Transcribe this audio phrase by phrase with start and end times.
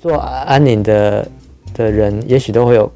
[0.00, 1.28] 做安宁的
[1.74, 2.90] 的人，也许都会有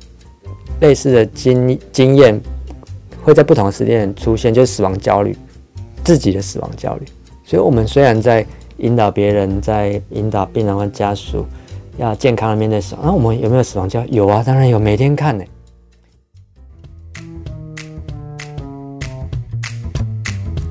[0.81, 2.41] 类似的经经验，
[3.23, 5.37] 会在不同的时间点出现，就是死亡焦虑，
[6.03, 7.07] 自己的死亡焦虑。
[7.45, 8.45] 所以，我们虽然在
[8.79, 11.45] 引导别人，在引导病人和家属
[11.99, 14.09] 要健康的面对死亡，那我们有没有死亡焦虑？
[14.11, 15.45] 有啊，当然有，每天看呢。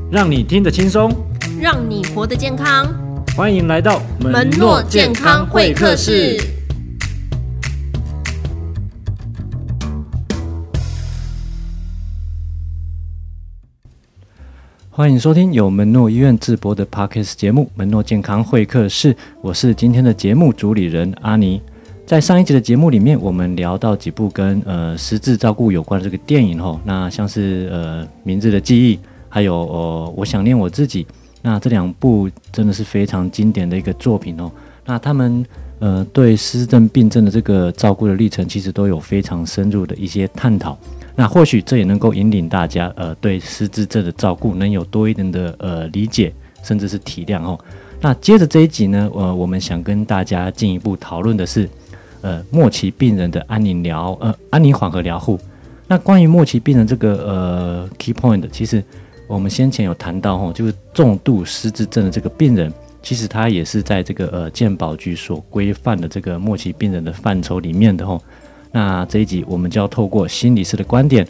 [0.09, 1.11] 让你听得轻松，
[1.59, 3.02] 让你活得健康。
[3.35, 6.37] 欢迎来到门诺健康会客室。
[14.91, 21.59] 欢迎收听由门诺医院制播的 Parkes 节目《门诺健康会客室》，我是今天的节目主理人阿尼。
[22.05, 28.95] 在上一集的节目里面，我们聊到几部跟呃失智照顾有关的这个电影吼，那像是呃《名字的记忆》。
[29.27, 31.07] 还有呃，我想念我自己。
[31.45, 34.49] 那这两部真的是非常经典的一个作品哦。
[34.85, 35.45] 那他们
[35.79, 40.77] 呃对失症病症的这个照顾的历程，其实都有非常深入的一些探讨。
[41.15, 47.59] 那或许这也能够引领大家呃对失智症的照顾能有多一点的呃理解，甚至是体谅哦。
[47.99, 51.69] 那接着这一集呢，呃，我们想跟大家进一步讨论的是
[52.21, 55.37] 呃末期病人的安宁疗呃安宁缓和疗护。
[55.87, 58.81] 那关于末期病人这个呃 key point，其实。
[59.27, 62.71] 我们先前有谈到吼，就是重度失智症的这个病人，
[63.01, 68.21] 其实他也是在这个呃健保局所规范的这个末期病人的范畴里面的吼。
[68.71, 71.27] 那这一集我们就要透过心理师的观点，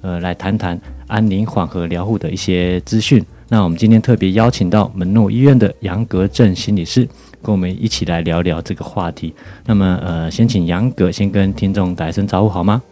[0.00, 3.24] 呃，来谈谈安宁缓和疗护的一些资讯。
[3.48, 7.08] 那我们今天特别邀请到门诺医院的杨格正心理师，
[7.42, 9.32] 跟我们一起来聊聊这个话题。
[9.64, 12.82] 那么呃，先请杨格先跟听众打一声招呼好吗？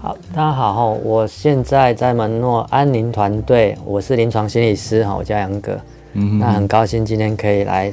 [0.00, 5.76] 好，大家好，我现在在门诺安宁团队，我是临床心理师哈，我叫杨格，
[6.12, 7.92] 嗯，那很高兴今天可以来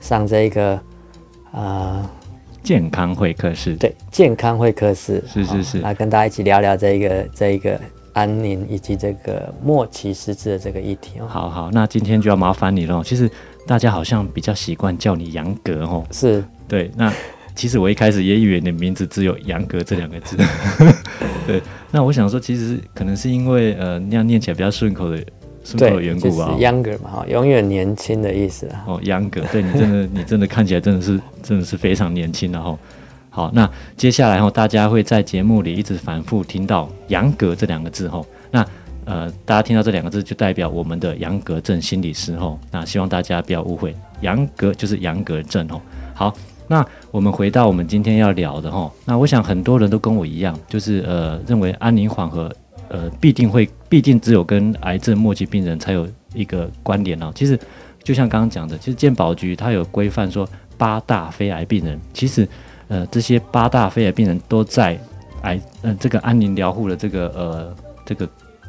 [0.00, 0.80] 上这个
[1.52, 2.04] 呃
[2.64, 7.80] 健康会客室，对，健康会客室，是是是，来跟大家一起聊聊这个这一个
[8.14, 11.26] 安宁以及这个末期失智的这个议题哦。
[11.28, 13.30] 好好，那今天就要麻烦你了，其实
[13.64, 16.42] 大家好像比较习惯叫你杨格哦，是。
[16.66, 17.12] 对，那。
[17.58, 20.36] 其实我一开始也以为你的名字只有杨格这两个字，
[21.44, 21.60] 对。
[21.90, 25.18] 那我想说，其实可能是因为呃那样念起来比较顺口的
[25.64, 26.52] 顺口的缘故吧。
[26.52, 28.84] 就是、younger 嘛，哈，永远年轻的意思啊。
[28.86, 32.78] 哦，younger，对你真的你真的看起来真的是真的是非常年轻，然后
[33.28, 38.24] 好，那接下来哈，大家会在节目里一直反复听到杨格这两个字哈。
[38.52, 38.64] 那
[39.04, 42.56] 呃，大家听到这两个字就代表我们的杨格症心理师哈。
[42.70, 45.80] 那希望大家不要误会，杨格就是杨格症哦。
[46.14, 46.32] 好。
[46.68, 52.54] 那我们回到我们今天要聊的哈，那我想很多人都跟我一样，就是呃认为安宁缓和
[52.88, 57.32] 呃必定会必定只有跟癌症末期病人才有一个关联哦。
[57.34, 57.58] 其实
[58.02, 60.46] 就像刚刚讲的，其实健保局它有规范说
[60.76, 62.46] 八大非癌病人，其实
[62.88, 64.98] 呃这些八大非癌病人都在
[65.42, 67.74] 癌嗯、呃、这个安宁疗护的这个呃
[68.04, 68.28] 这个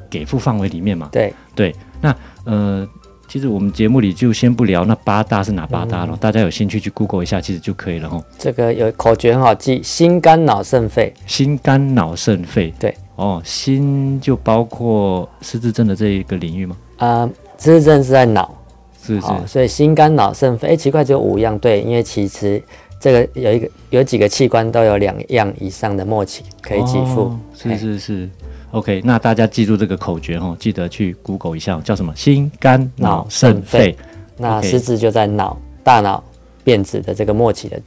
[0.09, 1.09] 给付范围里面嘛。
[1.11, 2.87] 对对，那呃。
[3.29, 8.19] 其实我们节目里就先不聊那八大是哪八大了，嗯，大家有兴趣去 Google 一下，其实就可以了哈。
[8.39, 11.13] 这个有口诀很好记，心肝脑肾肺。
[11.27, 12.73] 心肝脑肾肺。
[12.79, 16.75] 对哦，心就包括失智症的这一个领域吗？
[16.97, 17.29] 啊、呃，
[17.59, 18.51] 失智症是在脑，
[18.99, 20.69] 是是，哦，所以心肝脑肾肺。
[20.69, 21.55] 哎，奇怪，只有五样。
[21.59, 22.59] 对，因为其实
[22.99, 27.39] 这个有一个有几个器官都有两样以上的末期可以给付，哦。
[27.53, 28.29] 是是是。
[28.71, 32.15] OK，那大家记住这个口诀哦，记得去 Google 一下，叫什么？
[32.15, 33.97] 心肝脑肾肺。
[34.37, 36.23] 那失智就在脑、大脑
[36.63, 37.81] 变质的这个末期的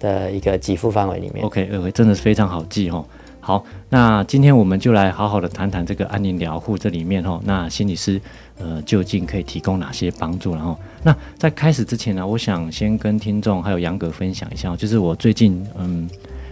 [0.00, 1.46] 的一个给付范围里面。
[1.46, 3.04] Okay, 真的是非常好记哦。
[3.38, 8.20] 好，那今天我们就来好好的谈谈这个安宁疗护这里面哦，那心理师
[8.58, 10.54] 呃究竟可以提供哪些帮助？
[10.54, 16.10] 然后，那在开始之前呢，我想先跟听众还有杨格分享一下，就是我最近嗯。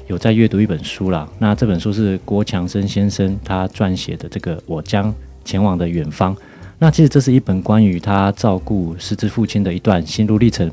[0.08, 5.14] 有在阅读一本书啦，那这本书是郭强生先生他撰写的，这个《我将
[5.44, 6.34] 前往的远方》。
[6.78, 10.70] 那其实这是一本关于他照顾失智父亲的一段心路历程。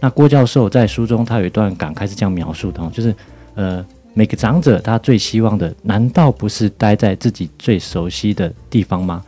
[0.00, 3.14] 那郭教授在书中他有一段感慨是这样描述的，就是
[3.54, 3.84] 呃，
[4.14, 9.22] 每个长者他最希望的，难道不是待在自己最熟悉的地方吗？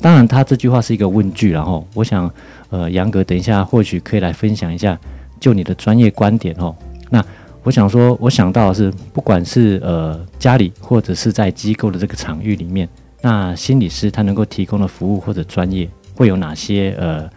[0.00, 2.30] 当然，他这句话是一个问句，然后我想，
[2.70, 4.98] 呃，杨格等一下或许可以来分享一下，
[5.38, 6.74] 就你的专业观点哦，
[7.10, 7.22] 那。
[7.62, 12.88] 我想说，我想到的是，不管是呃家里或者是在机构的这个场域里面，
[13.20, 17.30] 那心理师他能够提供的服务或者专业会有哪些呃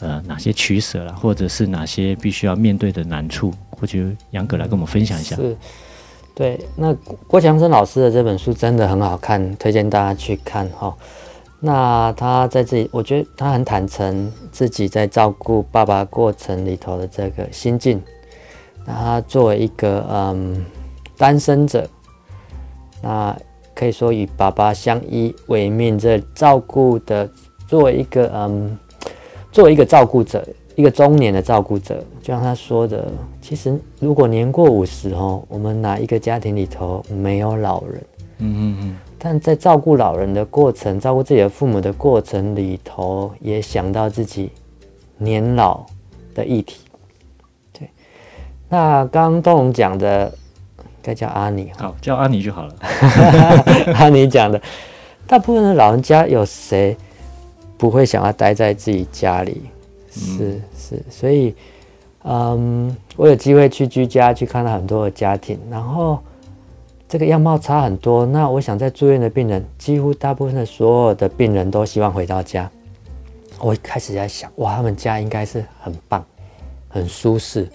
[0.00, 3.52] 呃哪些取舍啦，或者是哪些必须要面对的难处？
[3.70, 5.36] 或许杨哥来跟我们分享一下。
[5.36, 5.56] 是，
[6.34, 6.92] 对，那
[7.28, 10.96] 郭强生老师的这本书真的很好看，推荐大家去看哈。
[11.60, 18.02] 那他在这里，我觉得他很坦诚自己在照顾爸爸过程里头的这个心境。
[18.86, 20.64] 那他作为一个嗯
[21.16, 21.88] 单身者，
[23.02, 23.36] 那
[23.74, 27.28] 可以说与爸爸相依为命，这照顾的
[27.66, 28.78] 作为一个嗯
[29.50, 33.10] 作为一个照顾者，一个中年的照顾者，就像他说的，
[33.42, 38.06] 其实如果年过五十哦，我们哪一个家庭里头没有老人？
[38.38, 38.96] 嗯嗯嗯。
[39.18, 44.52] 但在照顾老人的过程，照顾自己的父母的过程里头，也想到自己
[45.16, 45.84] 年老
[46.34, 46.85] 的议题。
[48.68, 50.32] 对，那刚刚东龙讲的，
[51.02, 52.74] 该叫阿尼，好，叫阿尼就好了。
[53.98, 54.60] 阿尼讲的，
[55.26, 56.96] 大部分的老人家有谁
[57.76, 59.62] 不会想要待在自己家里？
[60.10, 61.54] 是、嗯、是，所以，
[62.24, 66.18] 嗯，我有机会去居家去看到很多的家庭，然后。
[67.08, 68.26] 这个样貌差很多。
[68.26, 72.68] 那我想，在住院的病人，几乎大部分的所有的病人都希望回到家。
[73.60, 76.24] 我一开始在想，哇，他们家应该是很棒、
[76.88, 77.68] 很舒适，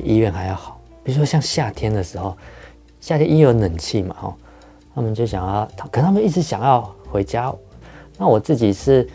[0.00, 0.80] 比医院还要好。
[1.02, 2.36] 比如说像夏天的时候，
[3.00, 4.36] 夏天医院有冷气嘛，哈，
[4.94, 7.52] 他们就想要，可他们一直想要回家。
[8.18, 9.08] 那我自己是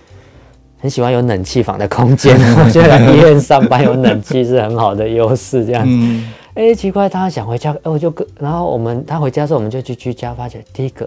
[0.79, 5.89] 很喜欢有冷气房的空间， 我觉得来医院上班有冷气是很好的优势，这样子。
[5.91, 11.03] 嗯哎、欸，奇怪，他想回家，哎，我就跟，然后我们他回家的时候，我们就去居家，发现第一个，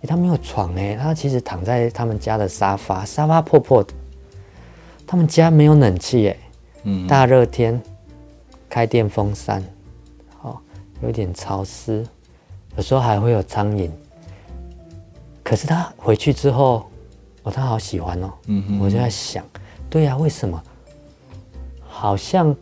[0.00, 3.92] 哎，他没有床，哎，他其实躺在他们家的沙发，沙发破破的，
[5.06, 6.36] 他们家没有冷气，哎，
[6.84, 7.78] 嗯，大热天
[8.68, 9.62] 开电风扇，
[10.42, 10.58] 哦，
[11.02, 12.06] 有点潮湿，
[12.76, 13.90] 有时候还会有苍蝇，
[15.42, 16.86] 可是他回去之后，
[17.42, 19.44] 哦，他好喜欢哦，嗯哼，我就在想，
[19.88, 20.62] 对呀，为什么？
[21.88, 22.54] 好像。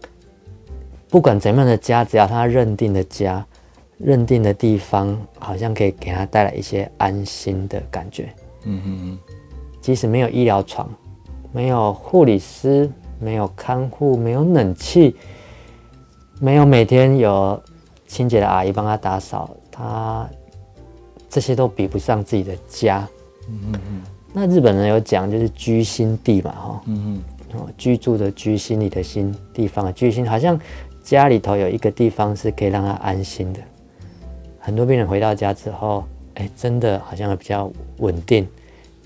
[1.08, 3.46] 不管怎样的家，只要他认定的家、
[3.96, 8.28] 认定的地方，好像可以给他带来一些安心的感觉。
[8.64, 9.18] 嗯哼嗯，
[9.80, 10.90] 即使没有医疗床，
[11.52, 15.14] 没有护理师，没有看护，没有冷气，
[16.40, 17.60] 没有每天有
[18.06, 20.28] 清洁的阿姨帮他打扫，他
[21.28, 23.08] 这些都比不上自己的家。
[23.48, 24.02] 嗯哼嗯，
[24.32, 26.82] 那日本人有讲，就是居心地嘛，哈。
[26.86, 27.22] 嗯
[27.54, 30.58] 嗯，居住的居，心里的心，地方的居心，好像。
[31.06, 33.60] 家里头有一个地方是可以让他安心的。
[34.58, 36.04] 很多病人回到家之后，
[36.34, 38.44] 哎、欸，真的好像比较稳定，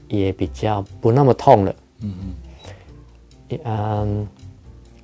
[0.09, 1.75] 也比较不那么痛了。
[2.01, 2.15] 嗯
[3.51, 3.59] 嗯。
[3.65, 4.29] 嗯，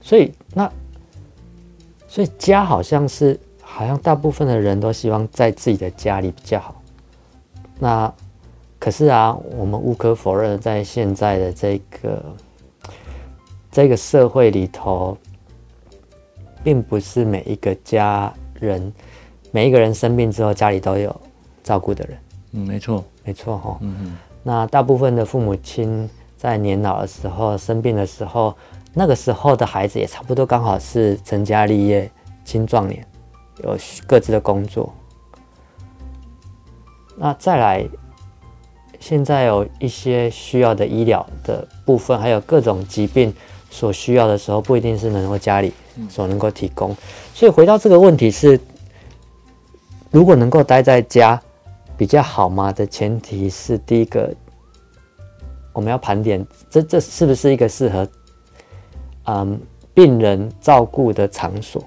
[0.01, 0.73] 所以那，
[2.17, 6.75] 所以家好像是，好像大部分的人都希望在自己的家里比较好。
[7.79, 8.11] 那
[8.79, 12.25] 可是啊，我们无可否认，在现在的这个
[13.71, 15.15] 这个社会里头。
[16.65, 18.93] 并不是每一个家人，
[19.53, 21.15] 每一个人生病之后家里都有
[21.63, 22.19] 照顾的人。
[22.53, 23.79] 嗯，没错，没错哈。
[23.83, 24.17] 嗯嗯。
[24.43, 28.57] 那大部分的父母亲在年老的时候生病的时候，
[28.99, 32.11] 那个时候的孩子也差不多刚好是成家立业、
[32.47, 33.07] 青壮年，
[33.63, 33.77] 有
[34.07, 34.91] 各自的工作。
[37.15, 37.87] 那再来，
[38.99, 43.35] 现在有一些需要的医疗的部分，还有各种疾病
[43.71, 45.73] 所需要的时候，不一定是能够家里。
[46.11, 46.95] 所能够提供，
[47.33, 48.61] 所以回到这个问题是，
[50.11, 51.41] 如果能够待在家
[51.97, 52.71] 比较好吗？
[52.71, 54.31] 的前提是，第一个，
[55.73, 58.07] 我们要盘点这这是不是一个适合
[59.27, 59.61] 嗯
[59.95, 61.83] 病人照顾的场所？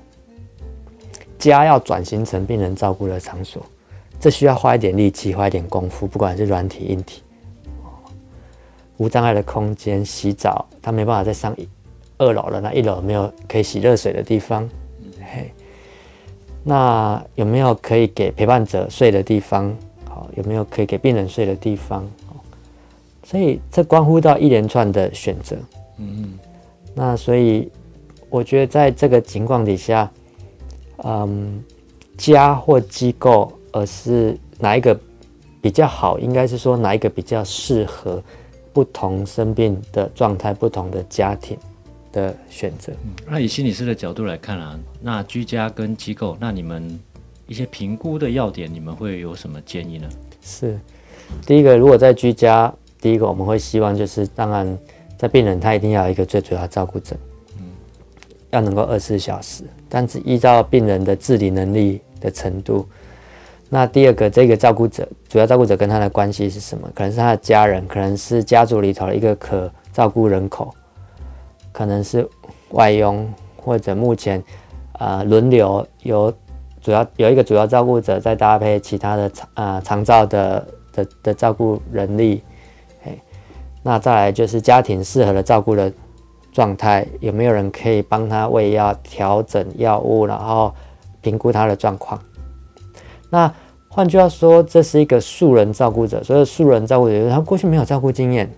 [1.38, 3.66] 家要转型成病人照顾的场所，
[4.20, 7.24] 这需要花一点力气，花一点功夫，不管是软体硬体，
[8.98, 11.56] 无障碍的空间，洗澡，他没办法再上。
[12.18, 14.70] 二楼了，那一楼没有可以洗热水的地方，
[15.34, 15.54] 嘿，
[16.66, 19.74] 那有没有可以给陪伴者睡的地方？
[20.04, 22.06] 好，有没有可以给病人睡的地方？
[23.24, 25.56] 所以这关乎到一连串的选择。
[25.96, 26.40] 嗯嗯。
[26.94, 27.72] 那所以
[28.30, 30.12] 我觉得在这个情况底下，
[31.04, 31.64] 嗯，
[32.18, 35.00] 家或机构，而是哪一个
[35.62, 36.20] 比较好？
[36.20, 38.22] 应该是说哪一个比较适合
[38.74, 41.58] 不同生病的状态、不同的家庭。
[42.12, 42.92] 的选择。
[43.28, 47.00] 那以心理师的角度来看啊，那居家跟机构，那你们
[47.46, 50.10] 一些评估的要点，你们会有什么建议呢？
[50.42, 50.80] 是，
[51.46, 54.76] 第一个，如果在居家，第一个我们会希望就是，当然
[55.20, 57.14] 在病人他一定要有一个最主要照顾者，
[58.52, 62.88] 要能够二十四小时，但是依照病人的自理能力的程度，
[63.68, 66.90] 那第二个，这个照顾者主要照顾者跟他的关系是什么？
[66.96, 70.74] 可能是他的家人，可能是家族里头的一个可照顾人口。
[71.72, 72.28] 可能是
[72.72, 74.44] 外佣，或者目前
[74.94, 76.34] 啊轮流由
[76.82, 82.42] 主要有一个主要照顾者，再搭配其他的啊长照的的的照顾人力，
[83.84, 85.92] 那再来就是家庭适合的照顾的
[86.52, 90.74] 状态，有没有人可以帮他喂药、调整药物，然后
[91.22, 92.20] 评估他的状况。
[93.30, 93.52] 那
[93.88, 98.50] 换句话说，这是一个素人照顾者，所以素人照顾者，他过去没有照顾经验，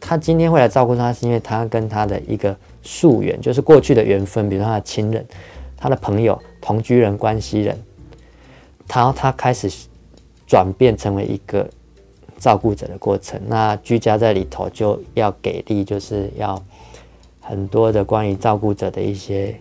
[0.00, 5.24] 他今天会来照顾他，是因为他跟他的一个溯源，就是过去的缘分，比如他的亲人、
[5.76, 7.78] 他的朋友、同居人、关系人，
[8.88, 9.70] 他他开始
[10.46, 11.68] 转变成为一个
[12.42, 13.40] 照顾者的过程。
[13.46, 16.60] 那居家在里头就要给力，就是要
[17.40, 19.54] 很多的关于照顾者的一些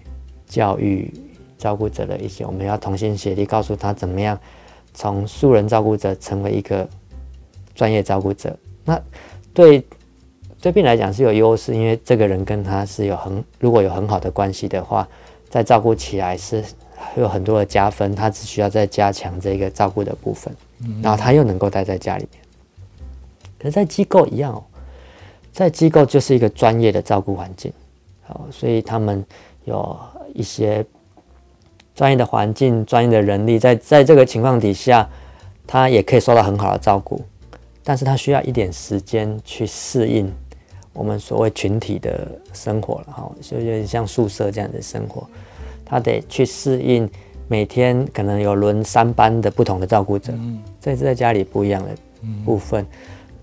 [0.48, 1.14] 教育，
[1.60, 4.36] 照顾者的一些，我们要同心协力，告诉他怎么样
[4.96, 6.88] 从素人照顾者成为一个
[7.76, 8.58] 专业照顾者。
[8.84, 9.00] 那
[9.54, 9.86] 对。
[10.64, 15.08] 对病来讲是有优势，因为这个人跟他是有很如果有很好的关系的话，
[15.50, 16.64] 在照顾起来是
[17.18, 18.14] 有很多的加分。
[18.14, 20.56] 他只需要再加强这个照顾的部分，
[21.02, 22.41] 然后他又能够待在家里面。
[23.62, 24.64] 可是，在机构一样哦，
[25.52, 27.72] 在机构就是一个专业的照顾环境，
[28.24, 29.24] 好，所以他们
[29.66, 29.96] 有
[30.34, 30.84] 一些
[31.94, 35.08] 专业的环境、专业的人力，在在这个情况底下，
[35.68, 37.22] 他也可以受到很好的照顾，
[37.84, 40.34] 但是他需要一点时间去适应。
[40.94, 45.26] 我们所谓群体的生活了哈，就有点像宿舍这样的生活，
[45.86, 47.10] 他得去适应
[47.48, 50.34] 每天可能有轮三班的不同的照顾者，
[50.82, 51.90] 这是在家里不一样的
[52.44, 52.86] 部分，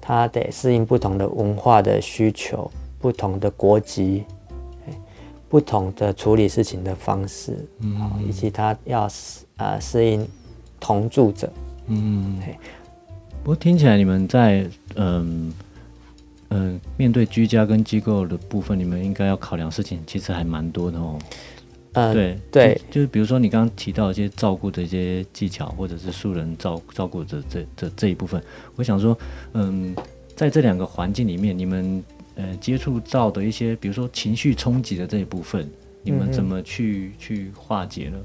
[0.09, 4.25] 他得适应不同的文化的需求、不同的国籍、
[5.51, 7.69] 不同的处理事情的方式，
[8.27, 9.07] 以及他要
[9.59, 10.27] 啊适应
[10.81, 11.53] 同住者。
[11.89, 12.41] 嗯，
[13.45, 15.53] 不过听起来你们在嗯。
[16.51, 21.19] 嗯、呃，面对居家跟机构的部分，你们应该要考量事情其实还蛮多的哦。
[21.93, 28.43] 嗯，对对就，是比如说你刚刚提到一些照顾的一些技巧，或者是素人照照顾者这这这一部分，
[28.77, 29.17] 我想说，
[29.55, 29.95] 嗯，
[30.37, 32.03] 在这两个环境里面，你们
[32.37, 35.69] 呃接触到的一些，比如说情绪冲击的这一部分，
[36.03, 38.19] 你们怎么去、嗯、去化解呢？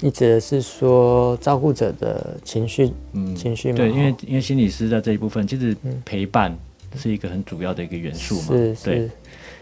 [0.00, 3.76] 你指的是说照顾者的情绪，嗯，情绪吗？
[3.76, 6.52] 对，因为因为心理师在这一部分其实陪伴。
[6.52, 6.58] 嗯
[6.96, 8.46] 是一个很主要的一个元素嘛？
[8.48, 9.10] 是是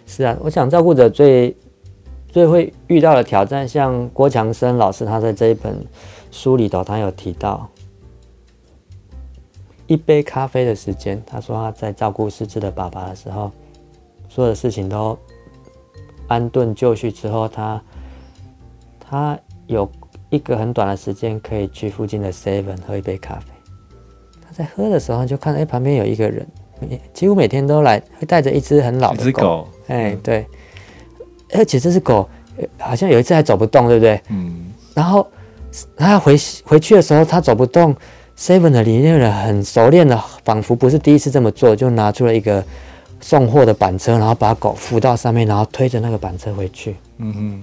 [0.07, 1.53] 是啊，我想照顾者最
[2.29, 5.85] 最会遇到的挑战，像郭强生老师他在这一本
[6.31, 7.69] 书里头，他有提到
[9.87, 11.23] 一杯咖啡的时间。
[11.27, 13.51] 他说他在照顾失智的爸爸的时候，
[14.29, 15.19] 所有的事情都
[16.29, 17.83] 安顿就绪之后，他
[19.01, 19.91] 他有
[20.29, 23.47] 一个很短的时间可以去附近的 Seven 喝一杯咖啡。
[24.45, 26.47] 他在喝的时候就看到，哎，旁边有一个人。
[27.15, 29.67] 几乎每天都来，会带着一只很老的狗。
[29.87, 30.47] 哎，嗯、对，
[31.53, 32.29] 而且这只狗
[32.79, 34.21] 好像有一次还走不动，对不对？
[34.29, 34.73] 嗯。
[34.95, 35.27] 然后
[35.97, 37.95] 他回回去的时候，他走不动
[38.39, 42.65] ，Seven 的里面人很熟练的，仿佛不是第一次这么做，就拿出了一个
[43.21, 46.97] 送货的板车，然后把狗扶到上面，然后推着那个板车回去。
[47.19, 47.63] 嗯哼。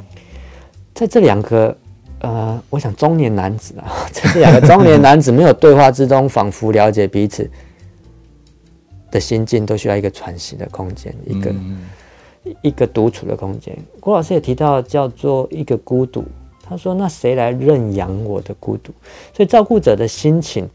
[0.94, 1.76] 在这两个
[2.20, 7.50] 呃，我想中年男子啊，在这两个中年男子没有对话之中，仿佛了解彼此。
[9.12, 11.88] 的心境都需要一个喘息的空间，一个、嗯、
[12.62, 13.78] 一个独处的空间。
[14.00, 16.24] 郭老师也提到叫做一个孤独，
[16.64, 18.92] 他说：“那谁来认养我的孤独？”
[19.34, 20.68] 所以照顾者的心情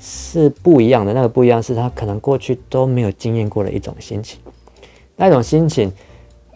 [0.00, 1.12] 是不一样的。
[1.12, 4.38] 那个不一样是他可能过去都没有经验过的一种心情，
[5.16, 5.92] 那种心情，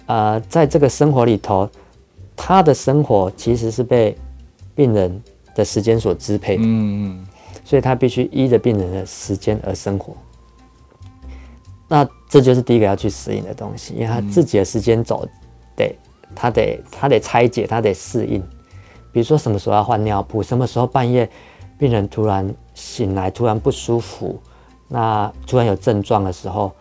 [0.07, 1.69] 呃，在这个生活里头，
[2.37, 4.17] 他的生活其实是被
[4.75, 5.23] 病人
[5.55, 6.63] 的时间所支配的。
[6.65, 7.27] 嗯，
[7.65, 10.15] 所以他必须依着病人的时间而生活。
[11.89, 15.29] 那这就是第一个要去适应的东西，因为他自己的时间走，
[15.77, 15.95] 得
[16.35, 18.43] 他得他得拆解，他得适应。
[19.13, 21.29] 比如说什么时候要换尿布，什么时候半夜
[21.77, 24.41] 病人突然醒来，突然不舒服，
[24.89, 26.73] 那突然有症状的时候，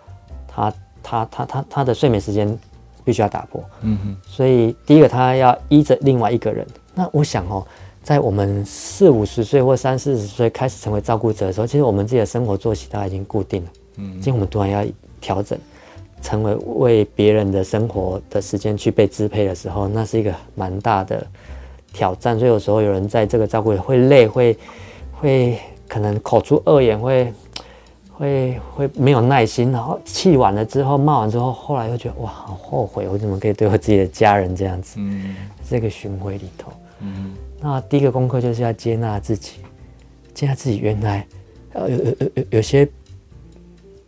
[0.47, 2.57] 他他他他他的睡眠时间
[3.03, 3.61] 必须要打破。
[3.81, 4.17] 嗯哼。
[4.25, 6.65] 所以第一个他要依着另外一个人。
[6.95, 7.67] 那我想哦，
[8.01, 13.69] 在我们四五十岁或三四十岁开始成为照顾者的时候，其实我们自己的生活作息都已经固定了。
[13.97, 14.85] 嗯，今天我们突然要
[15.21, 15.57] 调整，
[16.21, 21.25] 成为为别人的生活的时间去被支配的时候，那是一个蛮大的
[21.93, 22.37] 挑战。
[22.37, 24.57] 所以有时候有人在这个照顾会累，会
[25.13, 27.33] 会可能口出恶言，会
[28.11, 34.95] 会会没有耐心，然后气完了之后骂完之后，后来又觉得哇，好后悔，我怎么可以对我自己的家人这样子？
[34.99, 35.35] 嗯，
[35.69, 39.53] 这个循环里头，嗯，那第一个功课就是要接纳自己，
[40.33, 41.25] 接纳自己原来
[41.73, 42.87] 呃有有有有有些。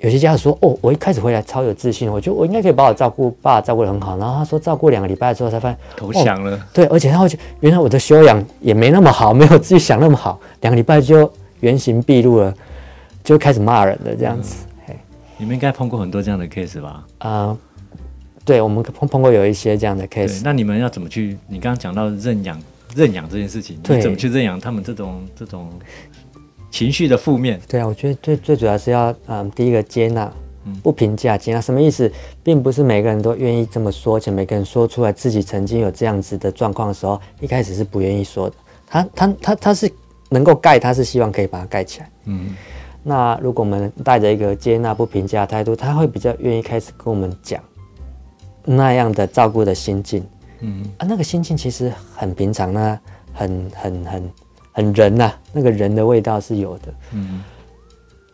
[0.03, 10.37] 有些家长说：“哦，我一开始回来超有自信，我觉得我应该可以把我照顾爸照顾得很好。”然后他说：“照顾两个礼拜之后才发现投降了。”对，而且他会觉得原来我的修养也没那么好，没有自己想那么好。
[10.59, 11.31] 两个礼拜就
[11.61, 12.53] 原形毕露了，
[13.23, 14.65] 就开始骂人了这样子。
[15.37, 17.05] 你们应该碰过很多这样的 case 吧？
[17.19, 17.57] 啊、呃，
[18.43, 20.41] 对，我们碰碰过有一些这样的 case。
[20.43, 21.37] 那你们要怎么去？
[21.47, 22.61] 你刚刚讲到认养
[22.93, 25.69] 认养这件事情，对你怎么去认养他们这种这种
[26.73, 27.61] 情绪的负面？
[27.67, 30.33] 对啊，我觉得最最主要是要嗯，第一个接纳，
[30.81, 32.11] 不评价，接纳什么意思？
[32.41, 38.55] 并不是每个人都愿意这么说，而且每个人说出来自己曾经有这样子的状况的时候，一开始是不愿意说的。
[38.87, 39.91] 他他他他是
[40.29, 42.09] 能够盖，他是希望可以把它盖起来。
[42.25, 42.55] 嗯，
[43.03, 47.61] 那如果我们带着一个接纳不评价的态度，他会比较愿意开始跟我们讲
[48.65, 50.25] 那样的照顾的心境。
[50.61, 52.99] 嗯啊，那个心境其实很平常，那
[53.31, 54.31] 很很很
[54.73, 56.93] 很人呐、啊，那个人的味道是有的。
[57.13, 57.41] 嗯，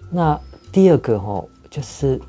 [0.09, 0.39] 那
[0.71, 2.19] 第二个哦，就是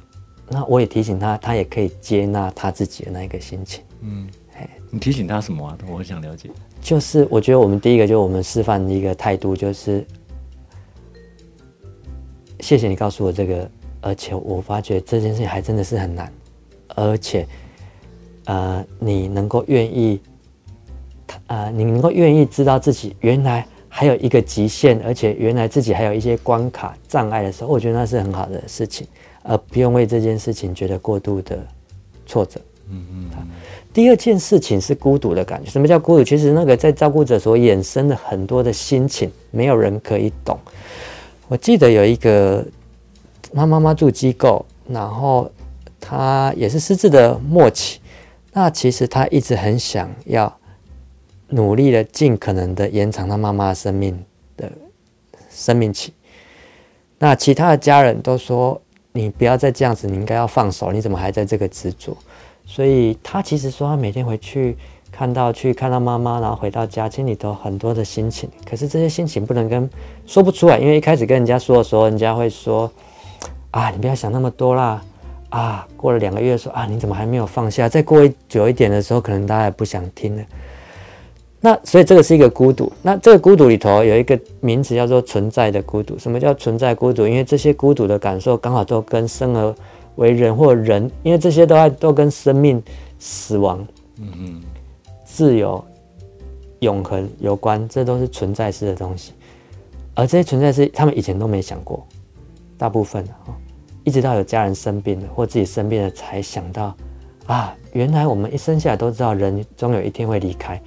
[0.48, 3.82] 那我也提醒他，他也可以接纳他自己的那一个心情。
[4.02, 5.78] 嗯，哎，你提醒他什么啊？
[5.88, 6.50] 我很想了解。
[6.82, 10.06] 就是我觉得我们第一个就是我们示范的一个态度，就是
[12.60, 16.32] 谢谢你告诉我这个，而且我发觉这件事情还真的是很难，
[16.96, 17.46] 而且。
[18.46, 20.20] 呃，你能够愿意，
[21.46, 29.06] 呃，你能够愿意知道自己原来还有一个极限，而且原来自己还有一些关卡障碍的时候，我觉得那是很好的事情，
[29.42, 31.58] 而不用为这件事情觉得过度的
[32.24, 32.60] 挫折。
[32.88, 33.30] 嗯嗯。
[33.92, 35.68] 第二件事情是孤独的感觉。
[35.68, 36.22] 什么叫孤独？
[36.22, 40.56] 其实那个在照顾者所衍生的很多的心情，没有人可以懂。
[41.48, 42.64] 我记得有一个，
[43.52, 45.50] 他妈妈住机构，然后
[45.98, 47.98] 他也是失智的末期。
[48.52, 50.59] 那其实他一直很想要
[51.50, 54.24] 努力的尽可能的延长他妈妈生命
[54.56, 54.70] 的
[55.50, 56.12] 生命期。
[57.18, 58.80] 那其他的家人都说，
[59.12, 62.16] 你不要再这样子，你应该要放手，你怎么还在这个执着？
[62.64, 64.76] 所以他其实说，他每天回去
[65.10, 68.48] 看到去看到妈妈，然后回到家，心里头很多的心情。
[68.64, 69.90] 可是这些心情不能跟
[70.24, 72.90] 说不出来，因为一开始跟人家说的时候，人家会说
[73.72, 75.02] 啊，你不要想那么多啦。
[75.50, 77.88] 啊，过了两个月说啊，你怎么还没有放下？
[77.88, 80.44] 再过久一点的时候，可能大家也不想听了。
[81.60, 82.90] 那所以这个是一个孤独。
[83.02, 86.18] 那这个孤独里头有一个名词叫做存在的孤独。
[86.18, 87.26] 什么叫存在孤独？
[87.26, 89.74] 因为这些孤独的感受刚好都跟生而
[90.16, 92.82] 为人或人，因为这些都都跟生命、
[93.18, 93.86] 死亡、
[94.18, 94.62] 嗯嗯、
[95.24, 95.84] 自由、
[96.80, 99.32] 永恒有关，这都是存在式的东西。
[100.14, 102.06] 而这些存在是，他们以前都没想过，
[102.78, 103.56] 大部分啊。
[104.02, 106.96] 一直到有家人生病了，或自己生病了，才想到，
[107.44, 110.80] 啊，原来我们一生下来都知道人终有一天会离开，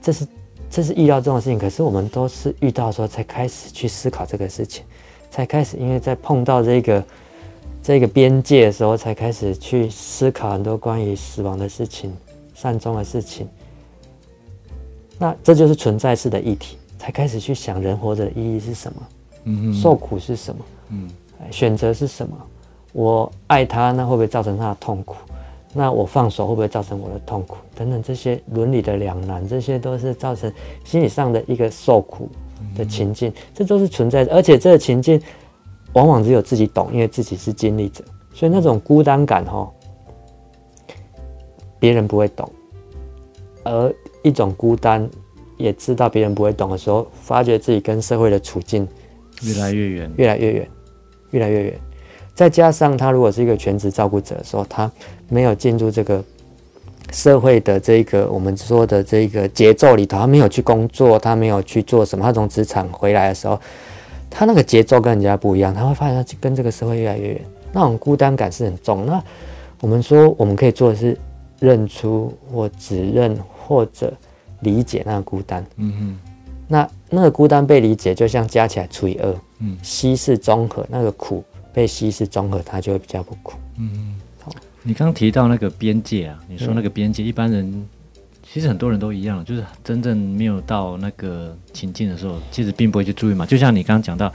[0.00, 0.26] 这是
[0.70, 1.58] 这是意料中的事情。
[1.58, 4.84] 可是我们都是遇到的时候才开始去思考这个事情，
[5.30, 7.04] 才开始因为在碰到这个
[7.82, 12.16] 这个边界的时候，才开始去思考很多关于死亡的事情、
[12.54, 13.48] 善终的事情。
[15.18, 19.02] 那这就是存在式的议题，才开始去想人活着的意义是什么，
[19.44, 21.10] 嗯，受苦是什么，嗯。
[21.50, 22.36] 选择是什么？
[22.92, 25.16] 我爱他，那会不会造成他的痛苦？
[25.72, 27.56] 那我放手会不会造成我的痛苦？
[27.74, 30.52] 等等，这些伦理的两难，这些都是造成
[30.84, 32.28] 心理上的一个受苦
[32.76, 34.34] 的情境，这都是存在的。
[34.34, 35.20] 而且这个情境
[35.92, 38.04] 往往只有自己懂，因为自己是经历者，
[38.34, 39.70] 所以那种孤单感哈，
[41.78, 42.50] 别人不会懂。
[43.64, 45.08] 而一种孤单，
[45.56, 48.86] 也知道别人不会懂的时候，发觉自己跟社会的处境
[49.42, 50.68] 越来越远，越来越远。
[51.30, 51.78] 越来越远，
[52.34, 54.90] 再加上他如果是一个全职照顾者的时候，他
[55.30, 56.22] 没有进入这个
[57.10, 63.58] 社会的这个我们说的这个节奏里头，他没有去工作，他没有去做什么，他从职场回来的时候，
[64.28, 67.40] 他那个节奏跟人家不一样，他会发现他跟这个社会越来越远，
[67.72, 69.06] 那种孤单感是很重。
[69.06, 69.22] 那
[69.80, 71.16] 我们说我们可以做的是
[71.58, 74.12] 认出或指认或者
[74.60, 75.64] 理解那个孤单。
[75.76, 76.30] 嗯哼，
[76.68, 79.34] 那那个孤单被理解，就像加起来除以二。
[79.60, 83.54] 嗯，稀释综合那个苦被稀释综合，它就会比较不苦。
[83.78, 84.19] 嗯，好，
[84.82, 87.86] 你刚提到那个边界啊，你说那个边界，一般人
[88.42, 93.44] 其实很多人都一样，就是真正没有到那个情境的时候，其实并不会去注意嘛。
[93.44, 94.32] 就像你刚刚讲到，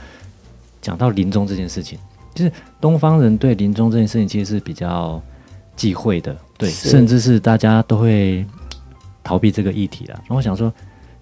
[0.80, 1.98] 讲到临终这件事情，
[2.34, 5.20] 就是东方人对临终这件事情其实是比较
[5.74, 8.46] 忌讳的，对，甚至是大家都会
[9.24, 10.14] 逃避这个议题啦。
[10.20, 10.72] 然后我想说，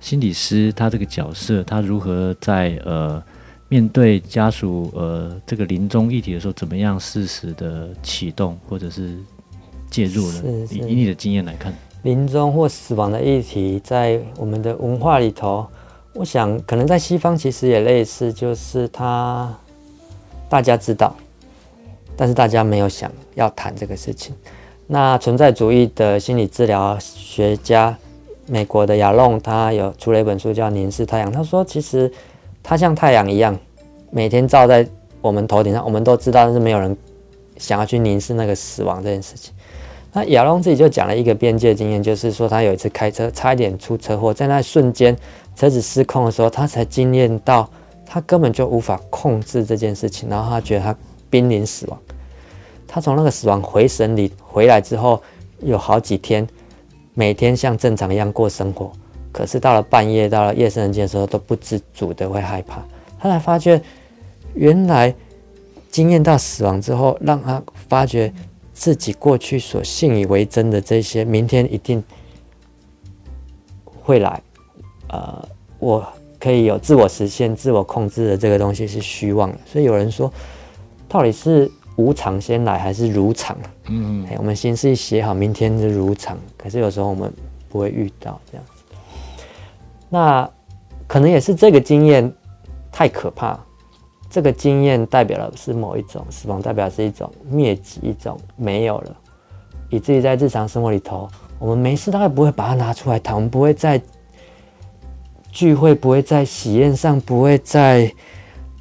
[0.01, 3.23] 心理师他这个角色，他如何在呃。
[3.69, 9.17] 面对家属呃这个临终议题的时候，怎么样适时的启动或者是
[9.91, 10.43] 介入呢？
[10.71, 11.73] 以以你的经验来看，
[12.03, 15.67] 临终或死亡的议题在我们的文化里头，
[16.13, 19.53] 我想可能在西方其实也类似，就是他
[20.49, 21.17] 大家知道，
[22.17, 24.35] 但是大家没有想要谈这个事情。
[24.87, 27.97] 那存在主义的心理治疗学家，
[28.47, 32.13] 美国的亚隆，他有出了一本书叫《凝视太阳》，他说其实。
[32.65, 33.57] 它像太阳一样，
[34.11, 34.89] 每天照在
[35.21, 36.97] 我们头顶上，我们都知道，但是没有人
[37.59, 39.55] 想要去凝视那个死亡这件事情。
[40.15, 45.15] 那亚龙自己就讲了一个边界经验，就是说他有一次开车差一点出车祸，在那瞬间
[45.55, 47.69] 车子失控的时候，他才惊验到
[48.07, 50.97] 他根本就无法控制这件事情，然后他觉得他
[51.29, 52.01] 濒临死亡。
[52.87, 55.21] 他从那个死亡回神里回来之后，
[55.61, 56.47] 有好几天，
[57.13, 58.93] 每天像正常一样过生活，
[59.35, 62.83] 可是到了半夜，到了夜深人静的时候，都不自主的会害怕。
[63.19, 63.83] 他才发觉，
[64.55, 65.15] 原来
[65.91, 68.33] 经验到死亡之后，让他发觉。
[68.77, 72.03] 自己过去所信以为真的这些，明天一定
[74.03, 74.43] 会来。
[75.07, 76.05] 呃，我
[76.41, 79.59] 可以有自我实现、自我控制的这个东西是虚妄的。
[79.65, 80.29] 所以有人说，
[81.07, 83.57] 到底是无常先来还是如常？
[83.87, 86.37] 嗯，嗯，我们先是一写好，明天是如常。
[86.57, 87.33] 可是有时候我们
[87.69, 88.74] 不会遇到这样子。
[90.15, 90.49] 那
[91.09, 92.33] 可能也是这个经验
[92.93, 93.59] 太可怕。
[94.31, 99.17] 这个经验代表的是某一种死亡，代表是一种灭迹，一种没有了，
[99.91, 104.01] 以至于在日常生活里头，我们没事大概不会把它拿出来谈，我们不会在
[105.51, 108.11] 聚会，不会在喜宴上，不会在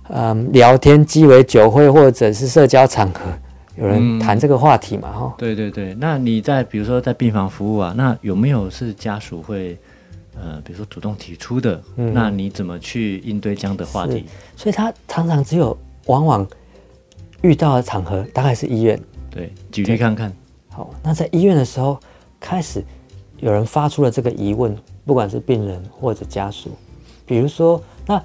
[0.09, 3.21] 嗯聊天鸡尾酒会或者是社交场合
[3.75, 5.11] 有人谈这个话题嘛？
[5.11, 5.95] 哈、嗯，对对对。
[5.99, 9.77] 那你在比如说在病房服务啊，那有没有是家属会？
[10.35, 14.25] 呃，比如说主动提出的，嗯、那你怎么去应对这样的话题？
[14.55, 16.47] 所以他常常只有往往
[17.41, 18.99] 遇到的场合大概是医院。
[19.29, 20.33] 对，举例看看。
[20.69, 21.99] 好，那在医院的时候，
[22.39, 22.83] 开始
[23.37, 26.71] 有人发出了这个疑问，不管是病人或者家属。
[27.25, 28.21] 比如说，那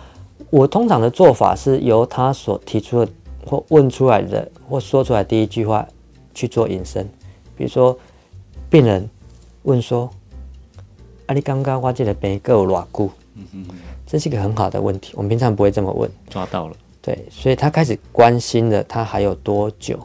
[0.49, 3.13] 我通常的做法是由他所提出的
[3.47, 5.87] 或问出来的或说出来第一句话
[6.33, 7.07] 去做引申。
[7.55, 7.99] 比如说，
[8.71, 9.09] 病人
[9.65, 10.11] 问说。
[11.29, 13.11] 啊，你刚刚我这个病够偌久？
[13.35, 13.67] 嗯嗯，
[14.07, 16.11] 这是一个很好的问题，我们平常不会这么问。
[16.31, 19.97] 抓到了，对，所以他开始关心了他还有多久，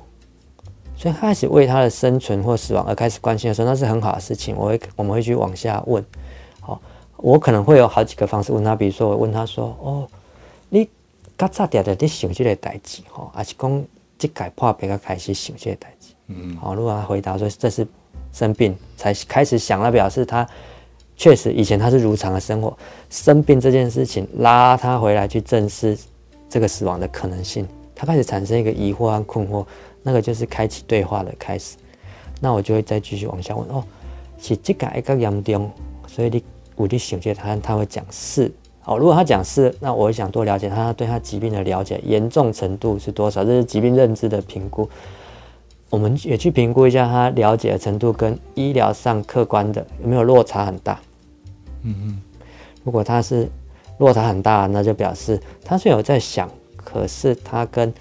[0.98, 4.54] 所以他开始为他的生存或死亡而开始关心的时候，那是很好的事情。
[4.56, 6.06] 我会我们会去往下问，
[6.60, 6.80] 好，
[7.16, 10.06] 我可能会有好几个方式问他，比如说我问他说：“哦，
[10.70, 10.88] 你
[11.38, 13.84] 较早点的你想这个代志，吼，还是讲
[14.20, 17.88] 这改破病才开始想这个代志？”嗯，好，如果他回答说这是
[18.32, 20.48] 生病才开始想，那表示他。
[21.16, 22.76] 确实，以前他是如常的生活，
[23.10, 25.98] 生病这件事情拉他回来去正视
[26.50, 29.66] 这个死亡的可能性，他开始产生一个疑惑和困惑，
[30.02, 31.78] 那个就是开启对话的开始。
[32.42, 33.84] 那我就会再继续往下问哦，
[34.38, 35.72] 是这个一个严重，
[36.08, 36.44] 所以你
[36.76, 38.52] 我就想着他他会讲是
[38.84, 44.90] 哦，如果他讲是，那我想多了解他对他疾病的了解严重程度是多少，这是疾病认知的评估。
[45.94, 51.00] 我们也去评估一下他了解的程度跟医疗上客观的有没有落差很大。
[51.84, 52.22] 嗯嗯，
[52.84, 53.48] 如果他是
[54.00, 57.94] 落差很大，那就表示他虽然有在想，可是他跟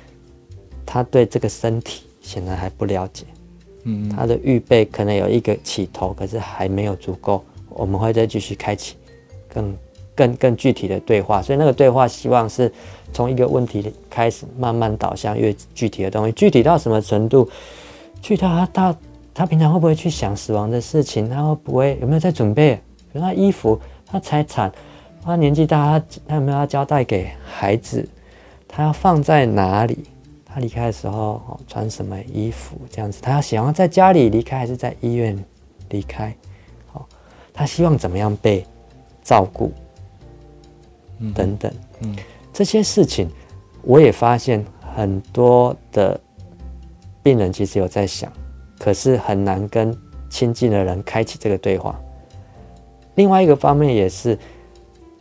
[0.87, 3.27] 他对这个身体显然还不了解。
[3.83, 7.45] 嗯，他的预备可能有一个起头，可是还没有足够。
[7.69, 8.97] 我们会再继续开启
[9.53, 9.77] 更
[10.15, 11.43] 更更具体的对话。
[11.43, 12.73] 所以那个对话希望是
[13.13, 16.33] 从一个问题开始，慢慢导向越具体的东西。
[16.33, 17.47] 具体到什么程度？
[18.23, 18.97] 去他他
[19.35, 21.29] 他平常会不会去想死亡的事情？
[21.29, 22.77] 他会不会有没有在准备？
[23.13, 24.73] 比如他衣服、他财产、
[25.23, 28.09] 他年纪大，他他有没有要交代给孩子？
[28.69, 30.05] 他要放在哪里？
[30.47, 32.77] 他离开的时候哦，穿什么衣服？
[32.91, 35.37] 这样子，他要想要在家里离开，还是在医院
[35.91, 36.33] 离开？
[36.93, 37.03] 哦，
[37.53, 38.65] 他希望怎么样被
[39.23, 39.73] 照顾？
[41.35, 42.17] 等等，嗯，
[42.53, 43.29] 这些事情，
[43.83, 46.21] 我也发现很多的。
[47.23, 48.31] 病人其实有在想，
[48.79, 49.97] 可是很难跟
[50.29, 51.99] 亲近的人开启这个对话。
[53.15, 54.37] 另外一个方面也是，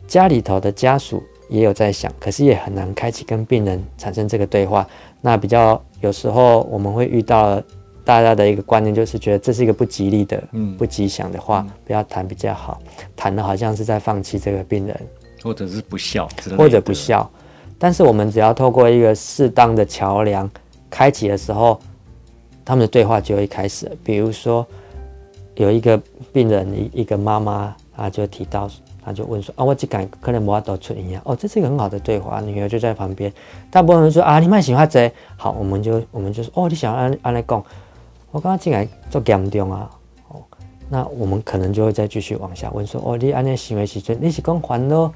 [0.08, 4.86] 家里头的家属也有在想，可是也很难开启跟病人产生这个对话。
[5.20, 7.62] 那比较有时候我们会遇到
[8.04, 12.80] 大家的一个观念，就是觉得这是一个不吉利的、嗯、不吉祥的话，不要谈比较好。
[13.14, 15.00] 谈的好像是在放弃这个病人，
[15.42, 17.30] 或者是不孝，或者不孝。
[17.78, 20.50] 但是我们只要透过一个适当的桥梁
[20.90, 21.78] 开启的时候。
[22.64, 24.66] 他们的对话就会开始，比如说
[25.56, 26.00] 有一个
[26.32, 28.70] 病人，一一个妈妈，她就提到，
[29.04, 33.32] 她就问说：“啊，我这敢可能无法度出院啊？”哦，这是一个很好的对话，女儿就在旁边。
[33.70, 37.62] 大部分人说：“啊，你蛮喜欢这。”好，我们就我们就说：“哦，你想要按按来讲，
[38.30, 39.90] 我刚刚进来做严重啊。”
[40.28, 40.40] 哦，
[40.88, 45.12] 那我们可能就会再继续往下问说：“哦，你按呢行为时阵，你是讲烦恼，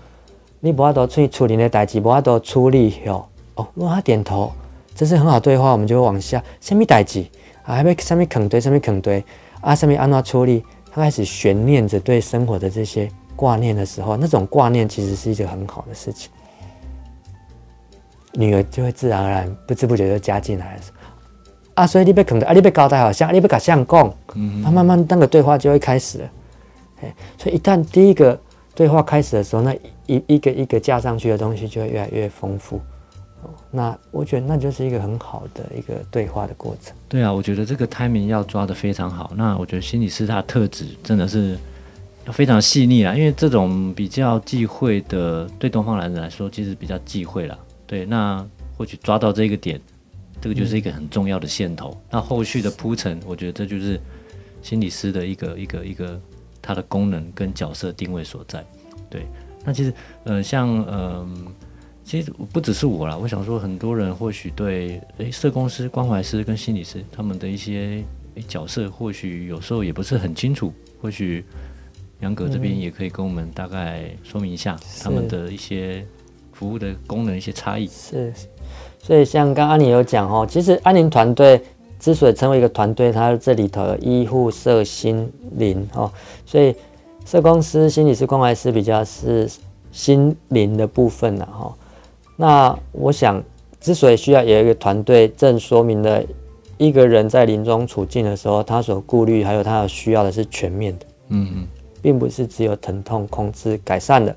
[0.61, 4.53] 你无法度处理处理的代志，无法度处理哟？”哦，如果他点头。
[4.97, 6.43] 这是很好对话，我们就会往下。
[6.61, 7.21] 什么代志
[7.65, 7.77] 啊？
[7.77, 9.23] 还没什么坑堆，什么坑堆
[9.61, 9.75] 啊？
[9.75, 10.65] 上面安怎处理？
[10.91, 13.07] 他开始悬念着对生活的这些
[13.37, 16.31] 挂念的时候，那种挂念其实是一个很好的事情。
[18.33, 20.83] 女儿就会自然而然、不知不觉就加进来了。
[21.75, 26.31] 啊，所以你被可能啊，你被交代好像，你被搞相公，嗯，他慢慢那个对话就会开始了，
[27.03, 28.39] 哎，所以一旦第一个
[28.75, 29.75] 对话开始的时候，那
[30.07, 32.81] 一一个一个加上去的东西就会越来越丰富。
[33.71, 36.95] 那我觉得那就是一个很好的一个对话的过程。
[37.09, 39.33] 对啊，我觉得这个 timing 要抓的非常好。
[39.37, 41.59] 那我觉得心理师他的特质真的是
[42.33, 47.59] 非常细腻啊，因为这种比较忌讳的，对东方男人来说其实比较忌讳啦。
[47.87, 48.45] 对，那
[48.77, 49.81] 或许抓到这个点，
[50.41, 51.91] 这个就是一个很重要的线头。
[51.91, 54.01] 嗯、那后续的铺陈，我觉得这就是
[54.63, 56.21] 心理师的一个一个一个
[56.61, 58.65] 他的功能跟角色定位所在。
[59.09, 59.27] 对，
[59.65, 59.93] 那其实
[60.25, 60.89] 呃像嗯。
[60.91, 61.37] 呃
[62.07, 68.01] 其实不只是我啦，我想说，很多人或许对诶，社工师、关怀师跟心理师他们的一些
[68.37, 70.73] 诶角色，或许有时候也不是很清楚。
[71.03, 71.45] 或许
[72.21, 76.07] 杨格这边也可以跟我们大概说明一下他们的一些
[76.53, 77.89] 服务的功能、一些差异。
[77.89, 78.33] 是，
[79.03, 81.61] 所以像刚刚安妮有讲哦，其实安宁团队
[81.99, 86.09] 之所以成为一个团队，它这里头有医护、社、心、灵哦，
[86.47, 86.73] 所以
[87.25, 89.51] 社工师、心理师、关怀师比较是
[89.91, 91.77] 心灵的部分了哈。
[92.37, 93.43] 那我想，
[93.81, 96.23] 之所以需要有一个团队，正说明了
[96.77, 101.69] 一个人在临终处境的时候，他所顾虑还有他所需要的是全面的，嗯嗯，
[102.03, 104.37] 并不是只有疼痛控制改善的，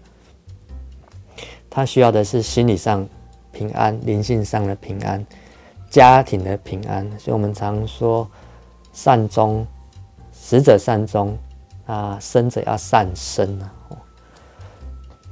[1.70, 3.06] 他需要的是心理上
[3.52, 5.26] 平安、灵性上的平安、
[5.90, 7.06] 家庭的平安。
[7.20, 8.26] 所以我们常说
[8.94, 9.68] 善终，
[10.32, 11.38] 死者善终
[11.86, 13.74] 啊，生者要善生啊。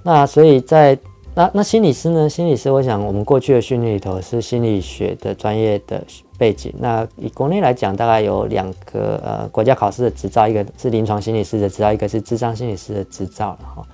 [0.04, 0.98] 那所以在
[1.38, 2.28] 那那心理师呢？
[2.28, 6.04] 心理师，我想我们过去的训练里头是心理学的专业的
[6.36, 6.74] 背景。
[6.80, 13.88] 那以国内来讲，大概有两个呃国家考试的执照，一个是临床心理师的执照，一个是智商心理师的执照了哈。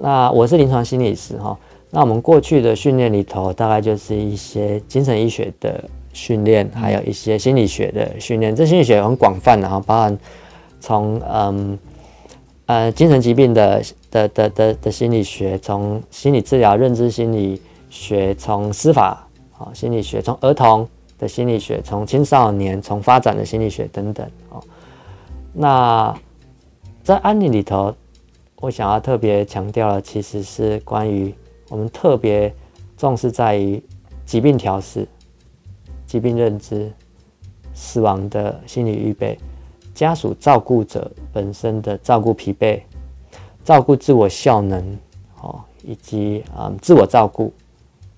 [0.00, 1.56] 那我是临床心理师哈。
[1.90, 8.52] 那我们过去的训练里头，大概就是一些精神医学的训练，还有一些心理学的训练。
[8.56, 10.18] 这心理学很广泛的哈，包含
[10.80, 11.78] 从嗯。
[12.70, 19.26] 呃，精神疾病的的的的的心理学，从心理治疗、认知心理学，从司法
[19.58, 24.62] 啊心理学，从儿童的心理学，从青少年，从发展的心理学等等哦。
[25.52, 26.14] 那
[27.02, 27.94] 在安宁里头，
[28.60, 31.34] 我想要特别强调的，其实是关于
[31.68, 32.52] 我们特别
[32.96, 33.82] 重视在于
[34.24, 35.06] 疾病调试、
[36.06, 36.92] 疾病认知、
[37.74, 39.38] 死亡的心理预备。
[39.94, 42.80] 家属照顾者本身的照顾疲惫，
[43.68, 44.98] 照顾自我效能，
[45.42, 47.52] 哦，以及啊、嗯、自我照顾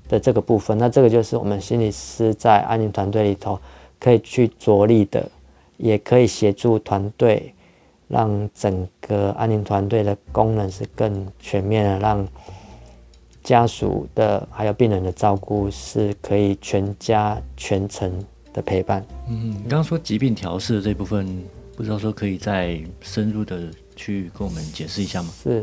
[0.09, 3.59] 的这个部分，那这个就是我们心理师在安宁团队里头
[3.99, 5.29] 可以去着力的，
[5.77, 7.53] 也可以协助团队，
[8.07, 12.25] 让整个安宁团队的功能是更全面的，让
[13.43, 19.05] 家属的还有病人的照顾是可以全家全程的陪伴。
[19.29, 21.43] 嗯，你刚刚说疾病调试这部分。
[21.77, 23.59] 不知道说可以再深入的
[24.01, 25.29] 去跟我们解释一下吗？
[25.43, 25.63] 是，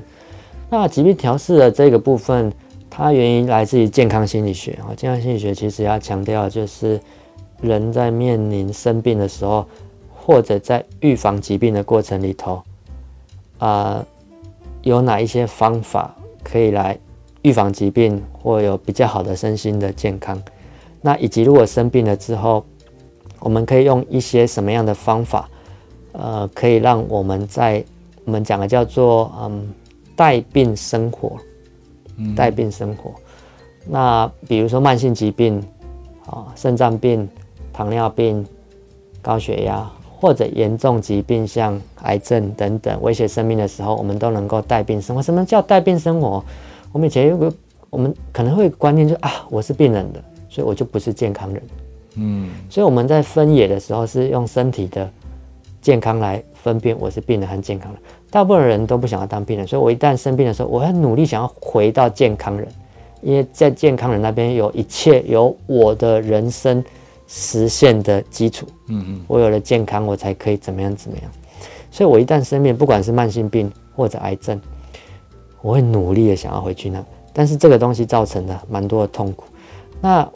[0.69, 2.54] 那疾病调试的这个部分，
[2.88, 4.93] 它原因来自于健康心理学啊。
[4.95, 7.02] 健康心理学其实要强调，就是
[7.62, 9.65] 人在面临生病的时候，
[10.15, 12.62] 或者在预防疾病的过程里头，
[13.58, 14.06] 啊、
[14.84, 16.95] 有哪一些方法可以来
[17.41, 20.39] 预防疾病，或有比较好的身心的健康？
[21.02, 22.63] 那以及如果生病了之后，
[23.39, 25.50] 我们可以用一些什么样的方法？
[26.12, 27.84] 呃，可以让我们在
[28.28, 29.74] 我们讲的叫做嗯
[30.13, 31.38] 带病生活，
[32.36, 33.12] 带病生活。
[33.12, 33.24] 嗯、
[33.88, 35.63] 那比如说慢性疾病
[36.26, 37.26] 啊，肾脏病、
[37.72, 38.46] 糖尿病、
[39.22, 45.22] 高血压，或者严重疾病像癌症等等威胁生命的时候，我们都能够带病生活。
[45.22, 46.44] 什么叫带病生活？
[46.92, 47.54] 我们以前有个
[47.90, 51.63] 我们可能会观念就是啊，我是病人的，所以我就不是健康人。
[52.16, 55.10] 嗯，所以我们在分野的时候是用身体的。
[55.80, 62.68] 健康来分辨我是病人还是健康人，大部分人都不想要当病人，所以我一旦生病的时候，我很努力想要回到健康人，
[63.22, 66.84] 因为在健康人那边有一切有我的人生
[67.28, 68.68] 实现的基础。
[68.88, 71.32] 嗯嗯，我有了健康，我才可以怎么样怎么样。
[71.90, 74.60] 所以我一旦生病，不管是慢性病或者癌症，
[75.62, 79.46] 我会努力的想要回去那，但是这个东西造成的蛮多的痛苦。
[80.02, 80.30] 那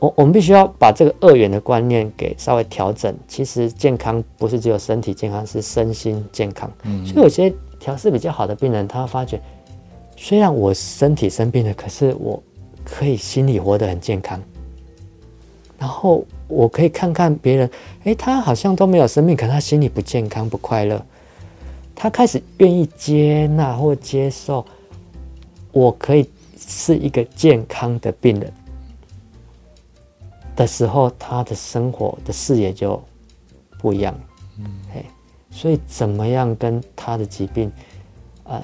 [0.00, 3.14] 我我们必须要把这个二元的观念给稍微调整。
[3.28, 6.70] 其实健康不是只有身体健康，是身心健康。
[6.84, 9.40] 嗯，所以有些调试比较好的病人，他会发觉，
[10.16, 12.42] 虽然我身体生病了，可是我
[12.82, 14.40] 可以心里活得很健康。
[15.78, 17.70] 然后我可以看看别人，
[18.04, 21.00] 诶，他好像都没有生病，可是他心里不健康、不快乐。
[21.94, 24.64] 他开始愿意接纳或接受，
[25.72, 28.52] 我可以是一个健康的病人。
[30.56, 33.02] 的时候，他的生活的视野就
[33.78, 34.14] 不一样。
[34.58, 35.04] 嗯，嘿，
[35.50, 37.70] 所以怎么样跟他的疾病，
[38.44, 38.62] 呃，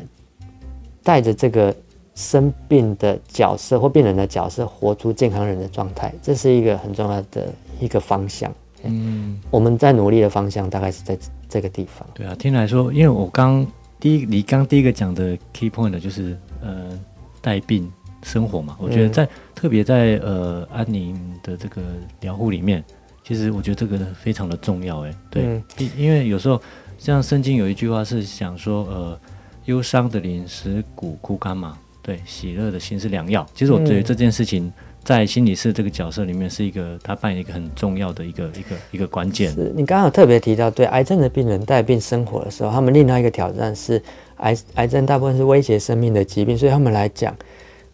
[1.03, 1.75] 带着这个
[2.15, 7.49] 生病的角色或病人的角色，活出健康人的状态，这是一个很重要的
[7.81, 8.53] 一个方向。
[8.83, 11.19] 嗯，我们在努力的方向大概是在
[11.49, 12.07] 这个地方。
[12.15, 13.67] 对啊，听来说，因为我刚
[13.99, 16.99] 第一，你刚第一个讲的 key point 就是呃，
[17.41, 17.91] 带病
[18.23, 18.77] 生活嘛。
[18.79, 21.81] 我觉得在、嗯、特别在呃安宁的这个
[22.21, 22.83] 疗护里面，
[23.25, 25.05] 其实我觉得这个非常的重要。
[25.05, 26.61] 哎，对，因、嗯、因为有时候
[26.99, 29.21] 像圣经有一句话是想说，呃，
[29.67, 31.77] 忧伤的灵使骨枯干嘛。
[32.03, 33.45] 对，喜乐的心是良药。
[33.55, 34.67] 其实我觉得这件事情。
[34.67, 34.73] 嗯
[35.07, 39.53] 在心理师这个角色里面，是一个他扮演一个很重要的一个一个一个关键。
[39.53, 44.03] 是你刚刚有特别提到，对癌症的病人带病生活的时候，他们另外一个挑战是
[44.39, 47.33] 癌癌症大部分是威胁生命的疾病，所以他们来讲，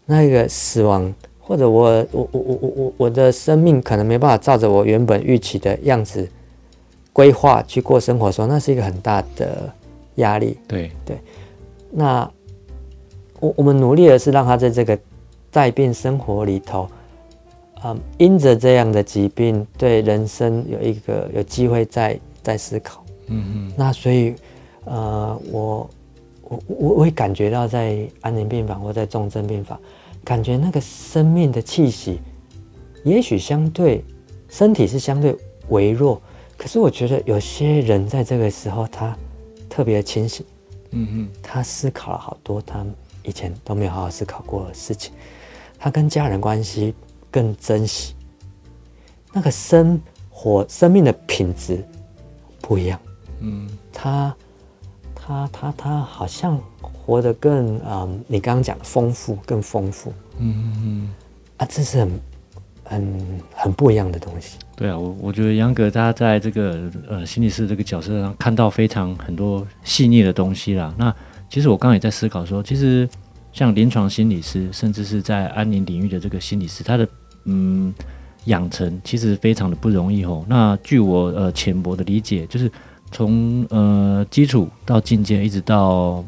[0.05, 6.27] 那个死亡或者我我我我我我的生命可能没办法照着我原本预期的样子
[7.11, 9.69] 规划去过生活的时候，那是一个很大的
[10.15, 10.57] 压力。
[10.67, 11.17] 对对，
[11.91, 12.29] 那
[13.39, 14.97] 我我们努力的是让他在这个
[15.51, 16.87] 带病生活里头。
[17.85, 23.03] 嗯，因着这样的疾病，对人生有一个有机会再再思考。
[23.27, 23.73] 嗯嗯。
[23.75, 24.33] 那所以，
[24.85, 25.89] 呃，我
[26.67, 29.79] 我我我会感觉到在安宁病房或在重症病房，
[30.23, 32.19] 感觉那个生命的气息，
[33.03, 34.03] 也许相对
[34.49, 35.35] 身体是相对
[35.69, 36.21] 微弱，
[36.57, 39.15] 可是我觉得有些人在这个时候他
[39.69, 40.45] 特别清醒。
[40.91, 41.29] 嗯嗯。
[41.41, 42.85] 他思考了好多他
[43.23, 45.13] 以前都没有好好思考过的事情，
[45.77, 46.93] 他跟家人关系。
[47.33, 48.13] 更珍惜
[49.33, 51.83] 那个生活生命的品质
[52.61, 52.99] 不一样，
[53.39, 54.35] 嗯，他
[55.25, 61.09] 他他他好像活得更嗯，你刚刚讲的丰富更丰富，嗯嗯嗯，
[61.57, 62.19] 啊，这是很
[62.83, 64.57] 很很不一样的东西。
[64.75, 70.93] 对啊，我我觉得杨格他在这个呃心理师这个角色上看到非常很多细腻的东西啦。
[70.97, 71.13] 那
[71.49, 73.07] 其实我刚刚也在思考说，其实
[73.53, 77.07] 像临床心理师，甚至是在安宁领域的这个心理师，他的
[77.45, 77.93] 嗯，
[78.45, 80.43] 养成其实非常的不容易哦。
[80.49, 82.69] 那据我呃浅薄的理解，就是
[83.13, 86.23] 从呃基础到进阶，一直到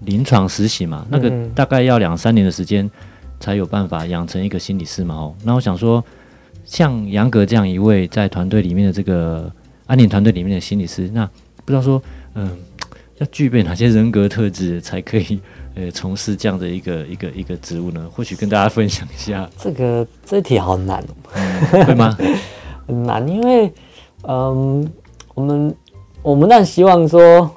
[0.00, 2.90] 临床实习嘛，那个大概要两三年的时间
[3.40, 5.14] 才有办法养成一个心理师嘛。
[5.14, 6.04] 哦，那我想说，
[6.64, 9.50] 像杨格这样一位在团队里面的这个
[9.86, 11.24] 安宁团队里面的心理师，那
[11.64, 12.02] 不知道说，
[12.34, 12.56] 嗯、呃，
[13.18, 15.40] 要具备哪些人格特质才可以？
[15.74, 19.48] 呃，从事这样的一个一个一个职务呢，或许跟大家分享一下。
[19.56, 22.14] 这个这题好难，嗯、会吗？
[22.86, 23.72] 很 难，因为
[24.28, 24.86] 嗯，
[25.32, 25.74] 我们
[26.22, 27.50] 我们当然希望说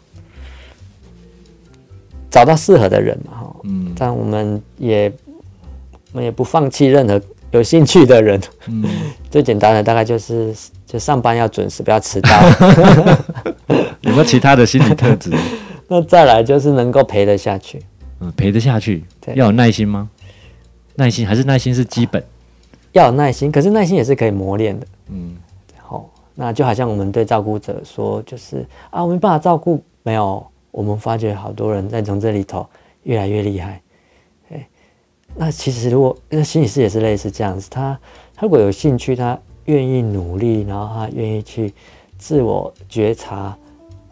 [2.30, 5.12] 找到适合的人嘛，哈，嗯，但我们也
[6.12, 8.42] 我们也不放弃任何有兴趣的人。
[8.68, 8.84] 嗯，
[9.30, 10.54] 最简单的大概就是
[10.86, 12.30] 就上班要准时，不要迟到。
[14.02, 15.32] 有没有其他的心理特质？
[15.88, 17.82] 那再来就是能够陪得下去。
[18.20, 19.04] 嗯，陪得下去，
[19.36, 20.10] 要有耐心吗？
[20.96, 22.24] 耐心还是耐心是基本，
[22.94, 24.88] 要有耐心，可是耐心也是可以磨练的。
[25.10, 25.36] 嗯，
[25.82, 32.68] 好，那就好像我们对照顾者说，就是啊，我没办法照顾，没有，我们发觉好多人在从这里头
[33.04, 33.82] 越来越厉害。
[34.52, 34.68] 哎，
[35.36, 38.00] 那其实如果那心理师也是类似这样子，他
[38.36, 41.74] 他如果有兴趣，他愿意努力，然后他愿意去
[42.18, 43.58] 自我觉察、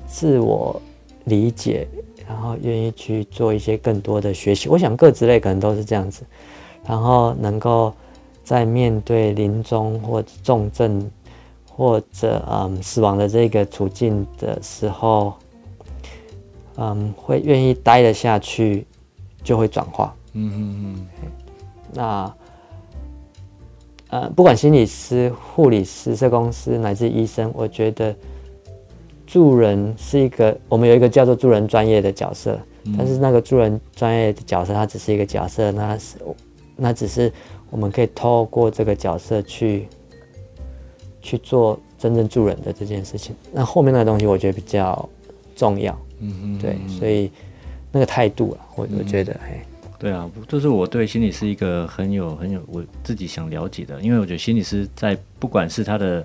[0.07, 0.81] 自我
[1.25, 1.87] 理解。
[2.25, 6.23] 然后愿意去做一些更多的学习，我想各职类可能都是这样子。
[6.87, 7.93] 然后能够
[8.45, 11.11] 在面对临终或重症
[11.75, 15.33] 或者嗯死亡的这个处境的时候，
[16.77, 18.85] 嗯，会愿意待得下去，
[19.43, 20.15] 就会转化。
[20.33, 21.31] 嗯嗯嗯。
[21.93, 22.33] 那
[24.09, 28.15] 呃，不管心理师、护理师、社工师乃至医生，我觉得。
[29.25, 36.17] 助人是一个，我们有一个叫做助人专业的角色，嗯、但是那个助人专业的角色，它只是一个角色，那是
[36.75, 37.33] 那只是
[37.71, 39.87] 我们可以透过这个角色去
[41.23, 43.35] 去做真正助人的这件事情。
[43.51, 45.09] 那后面那个东西，我觉得比较
[45.55, 45.91] 重要。
[46.19, 47.31] 嗯嗯，对，所以
[47.91, 56.23] 那个态度啊，我我觉得，嘿、嗯，对啊，这是我对心理师一个很有很有我自己想了解的，因为我觉得心理师在不管是他的。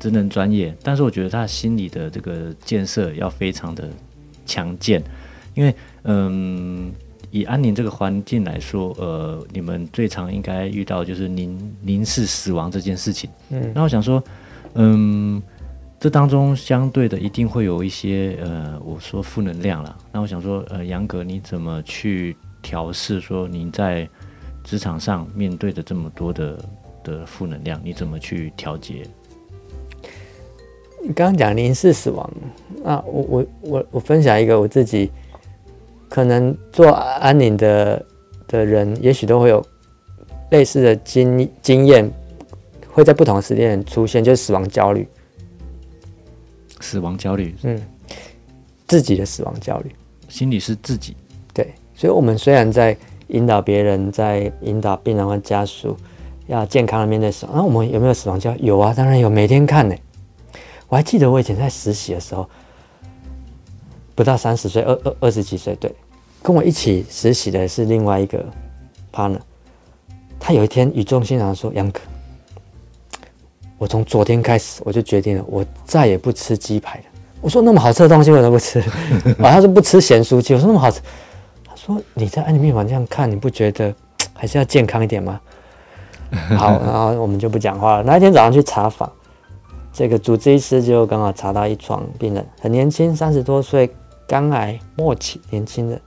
[0.00, 3.88] 职能专业，但是我觉得他心理的这个建设要非常的
[4.46, 5.02] 强健，
[5.54, 5.74] 因为
[6.04, 6.92] 嗯，
[7.30, 13.28] 以安宁这个环境来说，呃，你们最常应该遇到就是临临视死亡这件事情。
[13.50, 14.22] 嗯，那我想说，
[14.74, 15.42] 嗯，
[16.00, 19.96] 这当中相对的一定会有一些呃，我说负能量了。
[20.12, 23.20] 那我想说，呃，杨格你怎么去调试？
[23.20, 24.08] 说您在
[24.64, 26.64] 职场上面对的这么多的
[27.04, 29.06] 的负能量，你怎么去调节？
[31.00, 32.30] 你刚刚讲凝视死亡
[32.82, 35.10] 那，我我我我分享一个我自己
[36.08, 38.04] 可能做安宁的
[38.46, 39.64] 的人，也许都会有
[40.50, 42.10] 类似的经经验，
[42.90, 45.06] 会在不同的时间出现，就是死亡焦虑。
[46.80, 47.80] 死亡焦虑，嗯，
[48.86, 49.90] 自己的死亡焦虑，
[50.28, 51.16] 心理是自己。
[51.52, 52.96] 对，所以，我们虽然在
[53.28, 55.96] 引导别人，在引导病人和家属
[56.46, 58.60] 要健康的面对死亡，那我们有没有死亡焦虑？
[58.64, 59.94] 有啊，当然有，每天看呢。
[60.88, 62.48] 我还记得我以前在实习的时候，
[64.18, 65.94] 不到三十岁，二二二十几岁，对，
[66.42, 68.44] 跟我一起实习的是另外一个
[69.12, 69.38] partner。
[70.40, 72.00] 他有一天语重心长说：“杨哥，
[73.78, 77.04] 我从昨天开始我就决定了，我再也不吃鸡排了。”
[77.40, 78.80] 我说：“那么好吃的东西我都不吃。
[79.38, 80.52] ”啊，他说不吃咸酥鸡。
[80.52, 81.00] 我说：“那么好吃。”
[81.64, 83.94] 他说：“你在安宁病房这样看，你不觉得
[84.34, 85.40] 还是要健康一点吗？”
[86.58, 88.02] 好， 然后我们就不讲话了。
[88.02, 89.08] 那一天早上去查房。
[89.92, 93.90] 这个主治医师就刚好查到一床病人，很年轻，三十多岁，
[94.28, 96.00] 肝癌末期，年轻人。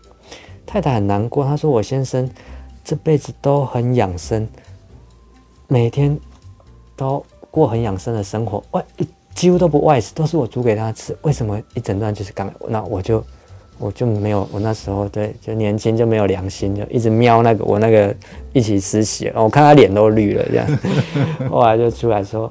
[0.66, 2.30] 太太很难过，她说：“我先生
[2.84, 4.48] 这辈子都很养生，
[5.68, 6.18] 每天
[6.96, 8.86] 都过很养生的生活，外
[9.34, 11.18] 几乎都不外食，都是我煮给他吃。
[11.24, 12.54] 为什么一诊断就是肝癌？
[12.70, 13.22] 那我就
[13.80, 18.16] 我就没有，我那时候对就年轻就没有良心，就一直瞄那个我那个
[18.54, 20.68] 一起实习，我看他脸都绿了，这样，
[21.50, 22.50] 后来就出来说。”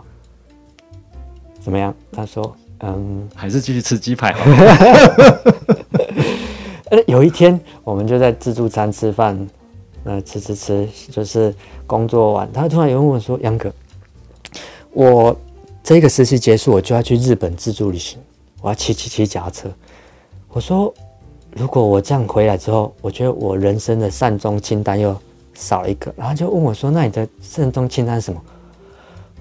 [1.61, 1.95] 怎么样？
[2.11, 4.35] 他说：“嗯，还是继续吃鸡排。
[7.07, 9.49] ”有一天，我们就在自助餐吃饭，
[10.05, 11.55] 呃，吃吃吃，就是
[11.87, 13.73] 工作完，他突然有问我说：“杨哥，
[14.93, 15.37] 我
[15.85, 18.19] 这个实习结束，我就要去日本自助旅行，
[18.61, 19.71] 我要骑骑骑脚踏车。”
[20.53, 20.93] 我说
[21.55, 25.17] ：“如果我这样回来之后，我觉得我人生的善终清单又
[25.55, 28.43] 少了一个。”然后就问我说：“那你的善终清单是什么？”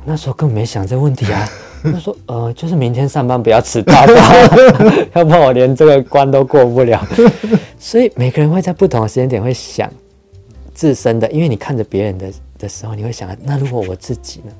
[0.05, 1.49] 那时候根本没想这个问题啊。
[1.83, 4.05] 他说：“呃，就是明天上班不要迟到，
[5.15, 7.01] 要不然我连这个关都过不了。
[7.79, 9.89] ”所以每个人会在不同的时间点会想
[10.73, 14.51] 自身的，因为你看着别人的的时候，你会想：那如果我自己呢？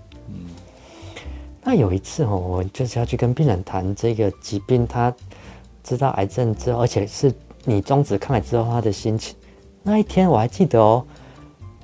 [1.64, 5.14] 那有一次哦，我就是要去跟病人谈这个疾病，他
[5.84, 7.32] 知道癌症之后，而且是
[7.66, 9.36] 你终止抗癌之后他的心情。
[9.84, 11.06] 那一天我还记得哦。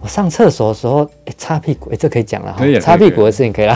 [0.05, 3.75] 我上厕所的时候，哎，擦屁股，哎，这可以讲了哈，擦屁股的事情可以了。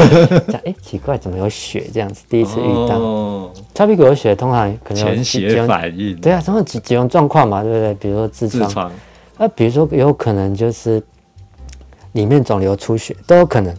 [0.48, 2.24] 讲，哎，奇怪，怎么有血这样子？
[2.30, 6.18] 第一次遇到，哦、擦屁股有血，通常可能有潜血反应。
[6.18, 7.94] 对啊，通常几几种状况嘛，对不对？
[7.96, 8.90] 比如说痔疮，
[9.36, 11.02] 那、啊、比如说有可能就是
[12.12, 13.76] 里面肿瘤出血，都有可能。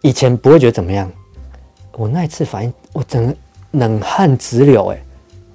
[0.00, 1.12] 以前不会觉得怎么样，
[1.98, 3.36] 我那一次反应，我整个
[3.72, 4.98] 冷汗直流，哎，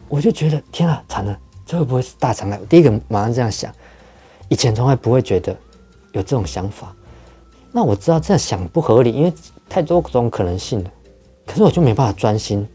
[0.08, 2.60] 我就觉得天啊，惨了，这会不会是大肠癌？
[2.62, 3.74] 我第一个马上这样想。
[4.50, 5.56] 以前从来不会觉得
[6.12, 6.94] 有这种想法，
[7.72, 9.32] 那我知道这样想不合理，因为
[9.70, 10.92] 太多种可能性了。
[11.46, 12.68] 可是我就没办法专心，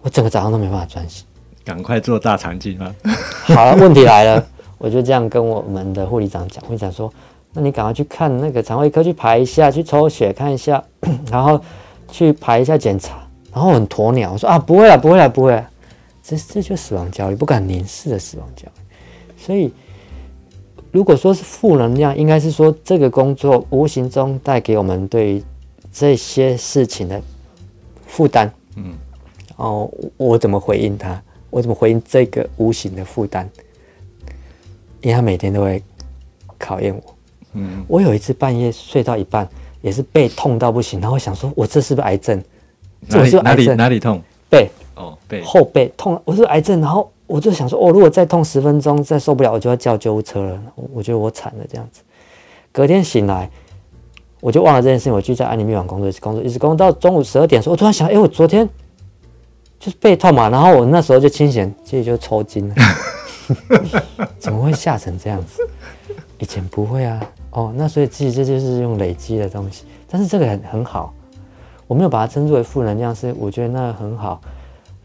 [0.00, 1.24] 我整个早上都没办法专心。
[1.64, 2.94] 赶快做大肠镜吗？
[3.54, 4.46] 好了，问题来了，
[4.78, 7.12] 我就这样跟我们的护理长讲，护理长说
[7.52, 10.82] ：“那你赶快去看那个肠胃科去排一下，去抽血看一下，
[11.30, 11.60] 然后
[12.10, 15.70] 去排一下检查。”然后很鸵鸟，我说：“啊，不会了，不会了，不会了。”
[16.22, 18.84] 这这就死亡焦虑，不敢凝视的死亡焦虑，
[19.38, 19.72] 所以。
[20.96, 25.42] 如果说是负能量，应该是说这个工作无形中带给我们对于
[25.92, 27.20] 这些事情的
[28.06, 28.50] 负担。
[28.76, 28.94] 嗯，
[29.56, 31.22] 哦，我怎么回应他？
[31.50, 33.46] 我怎么回应这个无形的负担？
[35.02, 35.82] 因为他每天都会
[36.56, 37.14] 考验我。
[37.52, 39.46] 嗯，我有一次半夜睡到一半，
[39.82, 42.42] 也是背痛到不行，然后想说，我这是不是癌症？
[43.06, 43.30] 哪里？
[43.42, 43.66] 哪里？
[43.74, 44.22] 哪里痛？
[44.48, 44.70] 背。
[44.94, 45.42] 哦，背。
[45.42, 47.12] 后背痛，我是癌症，然后。
[47.26, 50.62] 我就想说，哦，如果再痛十分钟，再受不了，我就要叫救护车了。
[50.92, 52.02] 我觉得我惨了，这样子。
[52.72, 53.50] 隔天醒来，
[54.40, 55.12] 我就忘了这件事情。
[55.12, 58.68] 我就在安宁病房工作，一直工作，一直工作到中午十二点的时候，我突然想，哎、欸，我昨天
[59.80, 62.74] 就是背痛嘛，然后我那时候就清醒，自己就抽筋了。
[64.38, 65.62] 怎么会吓成这样子？
[66.38, 67.20] 以前不会啊。
[67.50, 71.12] 哦，那所以自己这就是用累积的东西，但是这个很很好，
[71.86, 74.40] 我没有把它称之为负能量，是我觉得那很好，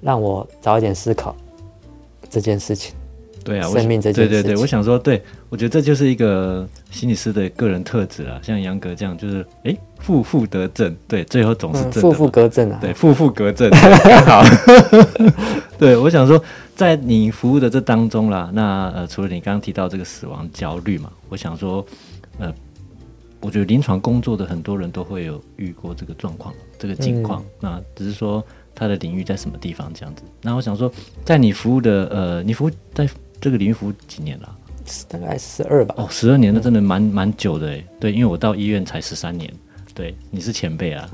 [0.01, 1.33] 让我早一点思考。
[2.31, 2.95] 这件事情，
[3.43, 8.39] 对啊，生命这件事情，对对对，我想说，对我觉得这就是一个心理师的个人特质啦。
[8.41, 13.69] 像杨格这样，就是哎，负负得正，对，最后总是正的，负负得正啊，对，负负得正，
[14.25, 14.43] 好。
[15.77, 16.41] 对，我想说，
[16.75, 21.85] 在你服务的这当中啦，那呃，除了你刚刚提到这个死亡焦虑嘛，我想说，
[22.37, 22.53] 呃，
[23.41, 28.41] 我觉得临床工作的很多人都会有遇过这个状况，这个情况，嗯、那只是说。
[28.73, 29.91] 他的领域在什么地方？
[29.93, 30.23] 这样子。
[30.41, 30.91] 那我想说，
[31.23, 33.07] 在你服务的呃，你服务在
[33.39, 34.57] 这个领域服务几年了？
[35.07, 35.95] 大概十二吧。
[35.97, 37.83] 哦，十二年那真的蛮蛮久的哎。
[37.99, 39.51] 对，因为我到医院才十三年。
[39.93, 41.09] 对，你是前辈啊。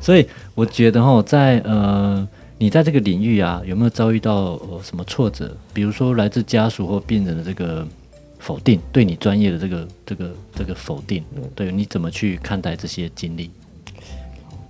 [0.00, 2.26] 所以我觉得哈，在呃，
[2.58, 5.54] 你在这个领域啊，有没有遭遇到呃什么挫折？
[5.72, 7.86] 比如说来自家属或病人的这个
[8.38, 11.24] 否定，对你专业的这个这个这个否定，
[11.54, 13.50] 对，你怎么去看待这些经历？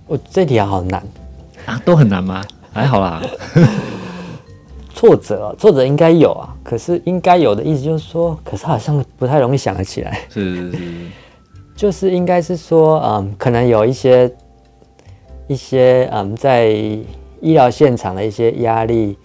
[0.07, 1.05] 我这题好难
[1.65, 2.43] 啊，都很难吗？
[2.71, 3.21] 还好啦。
[4.93, 10.19] 挫折，挫折应该有啊，可是应该有的意思就是说，可是好像不太容易想得起来。
[10.29, 10.77] 是是是，
[11.75, 14.31] 就是应该是说，嗯，可能有一些
[15.47, 19.17] 一些嗯，在医疗现场的一些压力，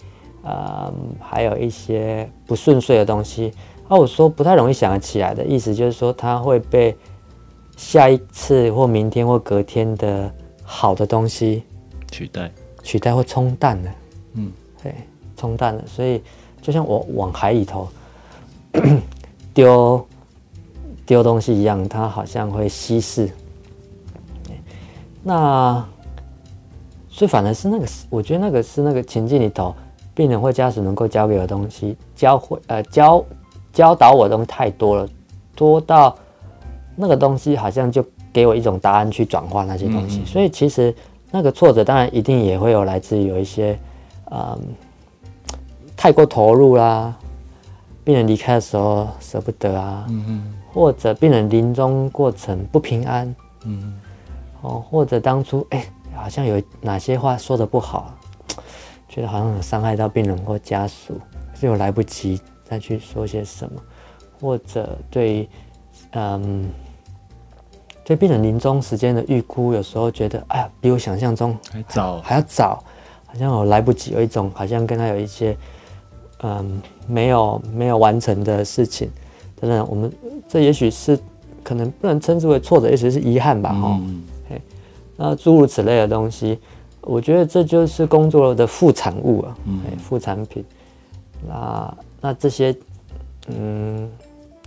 [0.43, 3.53] 嗯，还有一些不顺遂的东西。
[3.87, 6.95] 那我说不太容易想得起来的意思，就是说他会被
[7.77, 10.29] 下一次或明天或隔天的
[10.63, 11.63] 好的东西
[12.11, 12.51] 取代，
[12.83, 13.91] 取代或冲淡了。
[14.33, 14.51] 嗯，
[14.83, 14.93] 对。
[15.37, 16.21] 冲淡了，所以
[16.61, 17.87] 就像我往海里头
[19.55, 20.07] 丢
[21.03, 23.27] 丢东西一样，它好像会稀释。
[25.23, 25.83] 那
[27.09, 29.73] 所以反而是那个，我觉得那个是那个情境里头，
[30.13, 33.25] 病人或家属能够教给我的东西，教会呃教
[33.73, 35.09] 教导我的东西太多了，
[35.55, 36.15] 多到
[36.95, 40.19] 那个东西好像就给我一种答案去转化那些东西。
[40.19, 40.93] 嗯嗯，所以其实
[41.31, 43.79] 那个挫折当然一定也会有来自于有一些
[44.29, 44.59] 嗯。
[45.97, 47.15] 太过投入啦，
[48.03, 53.35] 病人离开的时候舍不得啊，嗯嗯，或者病人临终过程不平安，
[54.61, 58.17] 哦，或者当初哎、欸，好像有哪些话说的不好，
[59.07, 61.13] 觉得好像有伤害到病人或家属，
[61.53, 63.79] 可是又来不及再去说些什么，
[64.39, 65.47] 或者对，
[66.13, 66.67] 嗯，
[68.03, 72.83] 对病人临终时间的预估，有时候觉得哎呀，比我想象中还早，还要早，
[73.25, 75.55] 好像我来不及，有一种好像跟他有一些。
[76.43, 79.07] 嗯，没有没有完成的事情，
[79.59, 80.11] 等等，我们
[80.49, 81.15] 这也许是
[81.63, 84.23] 可能不能称之为挫折，也许是遗憾吧，哈、嗯。
[85.15, 86.57] 那诸如此类的东西，
[87.01, 90.65] 我觉得这就是工作的副产物啊，嗯，副产品。
[91.47, 92.75] 那那这些，
[93.49, 94.09] 嗯，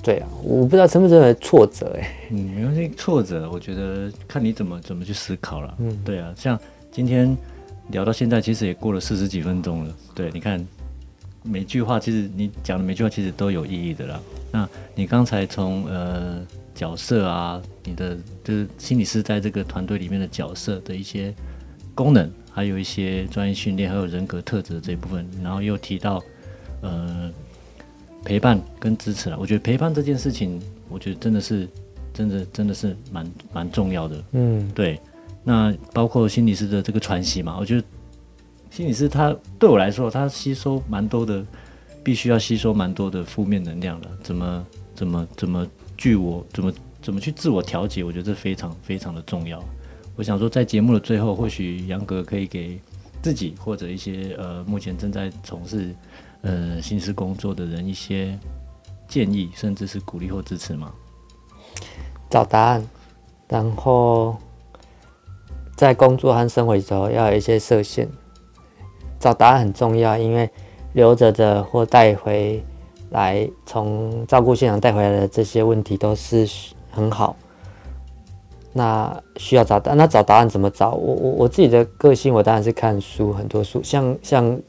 [0.05, 5.75] 对啊，我不知道称不称为挫折，哎，嗯，没关系，挫折，我觉得看你怎么怎么去思考了。
[5.79, 6.57] 嗯，对啊，像
[6.93, 7.37] 今天
[7.89, 10.65] 聊到现在，其实也过了四十几分钟了，对，你看。
[11.47, 14.19] 每句话其实你讲的每句话其实都有意义的啦。
[14.51, 16.41] 那你刚才从呃
[16.75, 21.35] 角色啊，你的就是心理师在这个团队里面的角色的一些
[21.95, 26.19] 功能，还有一些专业训练，还有人格特质这一部分，然后又提到
[26.81, 27.31] 呃
[28.25, 29.37] 陪伴跟支持了。
[29.39, 31.69] 我觉得陪伴这件事情，我觉得真的是
[32.13, 34.25] 真的真的是蛮蛮重要的。
[34.33, 34.99] 嗯，对。
[35.45, 37.87] 那包括心理师的这个传习嘛，我觉得。
[38.71, 41.47] 心理师他对我来说，他吸收蛮多的，
[42.03, 44.11] 必须要吸收蛮多的负面能量的。
[44.21, 44.67] 怎么
[44.97, 45.65] 怎么怎么
[45.97, 48.03] 据我怎么怎么去自我调节？
[48.03, 49.63] 我觉得这非常非常的重要。
[50.17, 52.81] 我想说，在节目的最后，或许杨格可以给
[53.23, 55.95] 自己或者一些呃目前正在从事
[56.45, 58.39] 呃心思工作的人一些
[59.09, 60.93] 建议，甚至是鼓励或支持吗？
[62.31, 62.87] 找答案，
[63.49, 64.37] 然后
[65.75, 68.09] 在工作和生活里头要有一些设限。
[69.19, 70.51] 找答案很重要，因为
[70.93, 72.63] 留着的或带回
[73.11, 76.47] 来从照顾现场带回来的这些问题都是
[76.91, 77.35] 很好。
[78.73, 80.91] 那需要找答案，那找答案怎么找？
[80.91, 84.61] 我我我自己的个性，我当然是看书，很多书，像像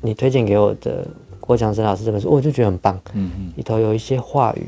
[0.00, 1.06] 你推荐给我的
[1.40, 3.00] 郭强生老师这本书，我就觉得很棒。
[3.14, 4.66] 嗯嗯，里头有一些话语，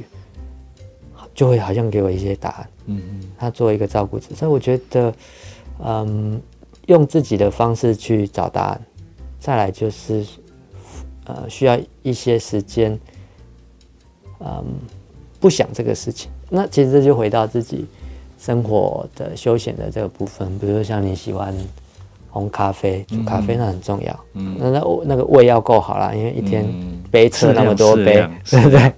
[1.35, 2.69] 就会好像给我一些答案。
[2.87, 5.15] 嗯嗯，他作为一个照顾者，所以我觉得，
[5.85, 6.41] 嗯，
[6.87, 8.81] 用自己的方式去找答案。
[9.39, 10.27] 再来就是，
[11.25, 12.99] 呃，需要一些时间，
[14.41, 14.65] 嗯，
[15.39, 16.31] 不想这个事情。
[16.51, 17.87] 那其实这就回到自己
[18.39, 21.55] 生活的休闲的这个部分，比如说像你喜欢
[22.33, 24.21] 烘咖啡、煮咖啡，那很重要。
[24.35, 26.67] 嗯，那那那个胃要够好啦，因为一天
[27.11, 28.93] 杯测那么多杯， 对不对？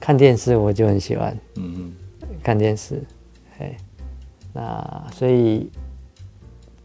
[0.00, 1.92] 看电视我就很喜欢，嗯。
[2.22, 3.02] 嗯，看电视，
[3.58, 3.74] 嘿，
[4.52, 5.70] 那所以。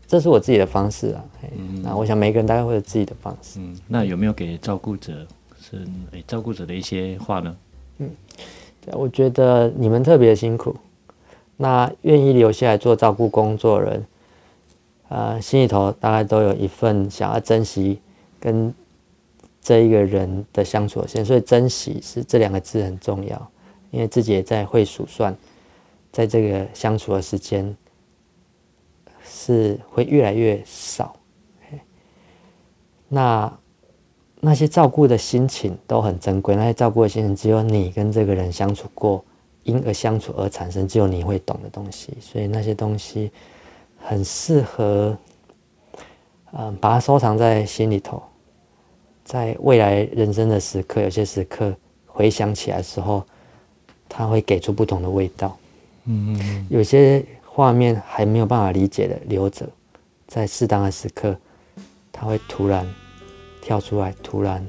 [0.07, 1.25] 这是我自己的方式啊，
[1.57, 3.59] 嗯、那我想每个人大概会有自己的方式。
[3.59, 5.25] 嗯，那有没有给照顾者
[5.59, 5.77] 是
[6.11, 7.55] 诶照顾者的一些话呢？
[7.97, 8.09] 嗯，
[8.91, 10.75] 我觉得你们特别辛苦，
[11.57, 14.05] 那愿意留下来做照顾工作的人，
[15.09, 17.99] 呃，心里头大概都有一份想要珍惜
[18.39, 18.73] 跟
[19.61, 23.51] 这一个人的相处的心，所以珍惜是这两个字很重要，
[23.91, 25.35] 因为自己也在会数算，
[26.11, 27.75] 在这个相处的时间。
[29.27, 31.15] 是会越来越少，
[33.09, 33.51] 那
[34.39, 39.25] 那些照顾的心情都很珍贵，那些照顾的心情只有你跟这个人相处过，
[39.63, 42.13] 因而相处而产生，只有你会懂的东西。
[42.21, 43.31] 所以那些东西
[44.07, 45.17] 很适合，
[46.53, 48.21] 嗯，把它收藏在心里头，
[49.23, 51.75] 在未来人生的时刻，有些时刻
[52.05, 53.25] 回想起来的时候，
[54.07, 55.57] 它会给出不同的味道。
[56.05, 59.67] 嗯嗯，有些画面还没有办法理解的，留着，
[60.27, 61.35] 在适当的时刻，
[62.11, 62.87] 它会突然。
[63.61, 64.63] 跳出来，突然，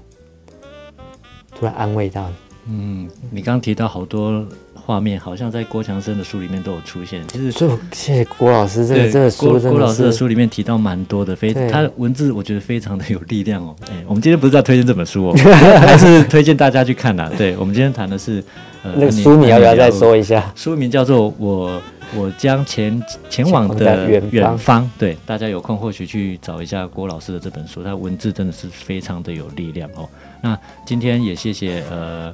[1.54, 2.34] 突然安慰到你。
[2.68, 4.42] 嗯，你刚刚提到好多
[4.86, 7.20] 画面，好像在郭强生的书里面都有出现。
[7.26, 7.50] 其实，
[7.92, 13.74] 谢谢郭老师，这个这个书郭，郭老师的书里面提到蛮多的，非他的文字我觉得非常的有力量哦。
[13.90, 15.34] 哎，我们今天不是在推荐这本书哦，
[15.80, 17.28] 还是推荐大家去看呐。
[17.36, 18.42] 对，我们今天谈的是
[18.84, 20.52] 呃，那个书名要不要再说一下？
[20.54, 21.82] 书名叫做我。
[22.14, 30.08] 我将前前往的远方，对大家有空或许去找一下郭老师的这本书，他文字真的是非常的有力量哦。
[30.40, 30.56] 那
[30.86, 32.32] 今天也谢谢呃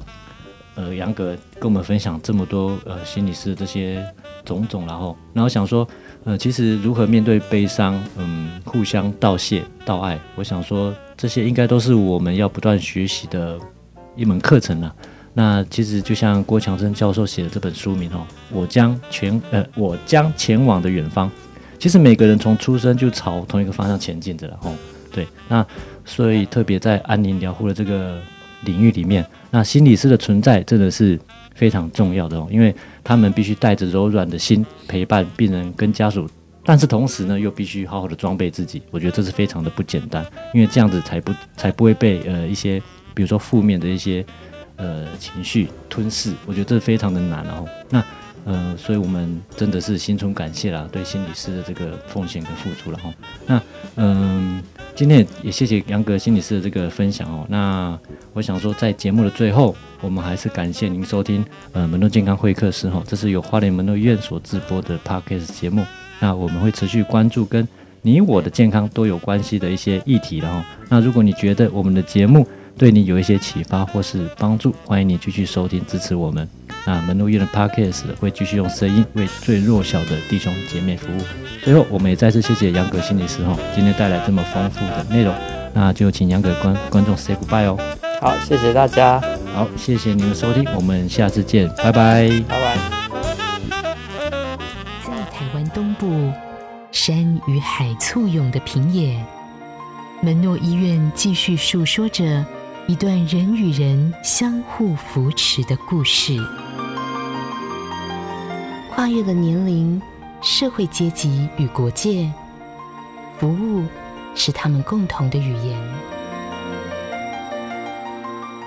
[0.75, 4.05] 呃杨格跟我们分享这么多呃心理师的这些
[4.45, 5.87] 种种，然后然后想说
[6.25, 13.59] 呃其实如何面对悲伤，嗯，互相道谢道爱，我想说这些应该都是我们要不断学习的
[14.17, 14.95] 一门课程了。
[15.35, 21.31] 那其实就像郭强生教授写的这本书名哦，我将前呃我将前往的远方，
[21.79, 24.75] 其实每个人从出生就朝同一个方向前进着了哦。
[25.11, 25.67] 对，那
[26.05, 28.19] 所以特别在安宁疗护的这个
[28.63, 31.17] 领域里面，那心理师的存在真的是
[31.55, 32.75] 非常重要的哦，因为
[33.05, 36.29] 他们必须带着柔软的心陪伴病人跟家属，
[36.65, 42.83] 但是同时呢又必须好好的装备自己，我觉得这是非常的不简单，因为这样子才不才不会被呃一些
[43.15, 44.25] 比如说负面的一些。
[44.77, 47.69] 呃，情绪吞噬，我觉得这是非常的难哦。
[47.91, 48.03] 那
[48.45, 53.15] 呃，所以我们真的是心存感谢啦，对心理师的这个奉献跟付出了哈。
[53.47, 53.63] 那
[53.97, 54.61] 嗯、
[54.95, 57.47] 今天也谢谢杨格心理师的这个分享哦。
[57.49, 57.99] 那
[58.35, 65.85] 我想说，在节目的最后，我们还是感谢您收听呃门诺健康会客室哈，这是由花莲门诺医院所直播的 Podcast 节目。
[66.21, 67.67] 那我们会持续关注跟
[68.03, 70.63] 你我的健康都有关系的一些议题然后。
[70.89, 76.49] 那如果你觉得我们的节目，对你有一些启发或是帮助，欢迎你继续收听支持我们。
[76.85, 81.21] 那门诺医院的 Podcast 会继续用声音为最弱小的弟兄姐妹服务。
[81.63, 85.33] 最后，我们也再次谢谢杨格心理师哈，今天带来这么丰富的内容。
[85.73, 87.79] 那就请杨格观观众 say goodbye 哦。
[88.21, 89.21] 好，谢谢大家。
[89.55, 92.29] 好，谢谢你们收听，我们下次见，拜拜。
[92.49, 92.77] 拜拜。
[95.05, 96.33] 在台湾东部，
[96.91, 97.17] 山
[97.47, 99.25] 与海簇拥的平野，
[100.21, 102.45] 门诺医院继续述说着。
[102.89, 106.37] 一段人与人相互扶持的故事，
[108.95, 110.01] 跨越了年龄、
[110.43, 112.31] 社会阶级与国界，
[113.39, 113.83] 服务
[114.35, 115.83] 是他们共同的语言。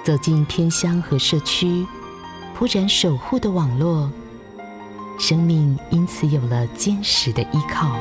[0.03, 1.85] 走进偏乡和社区，
[2.55, 4.09] 铺展守护的网络，
[5.19, 7.95] 生命因此有了坚实的依靠。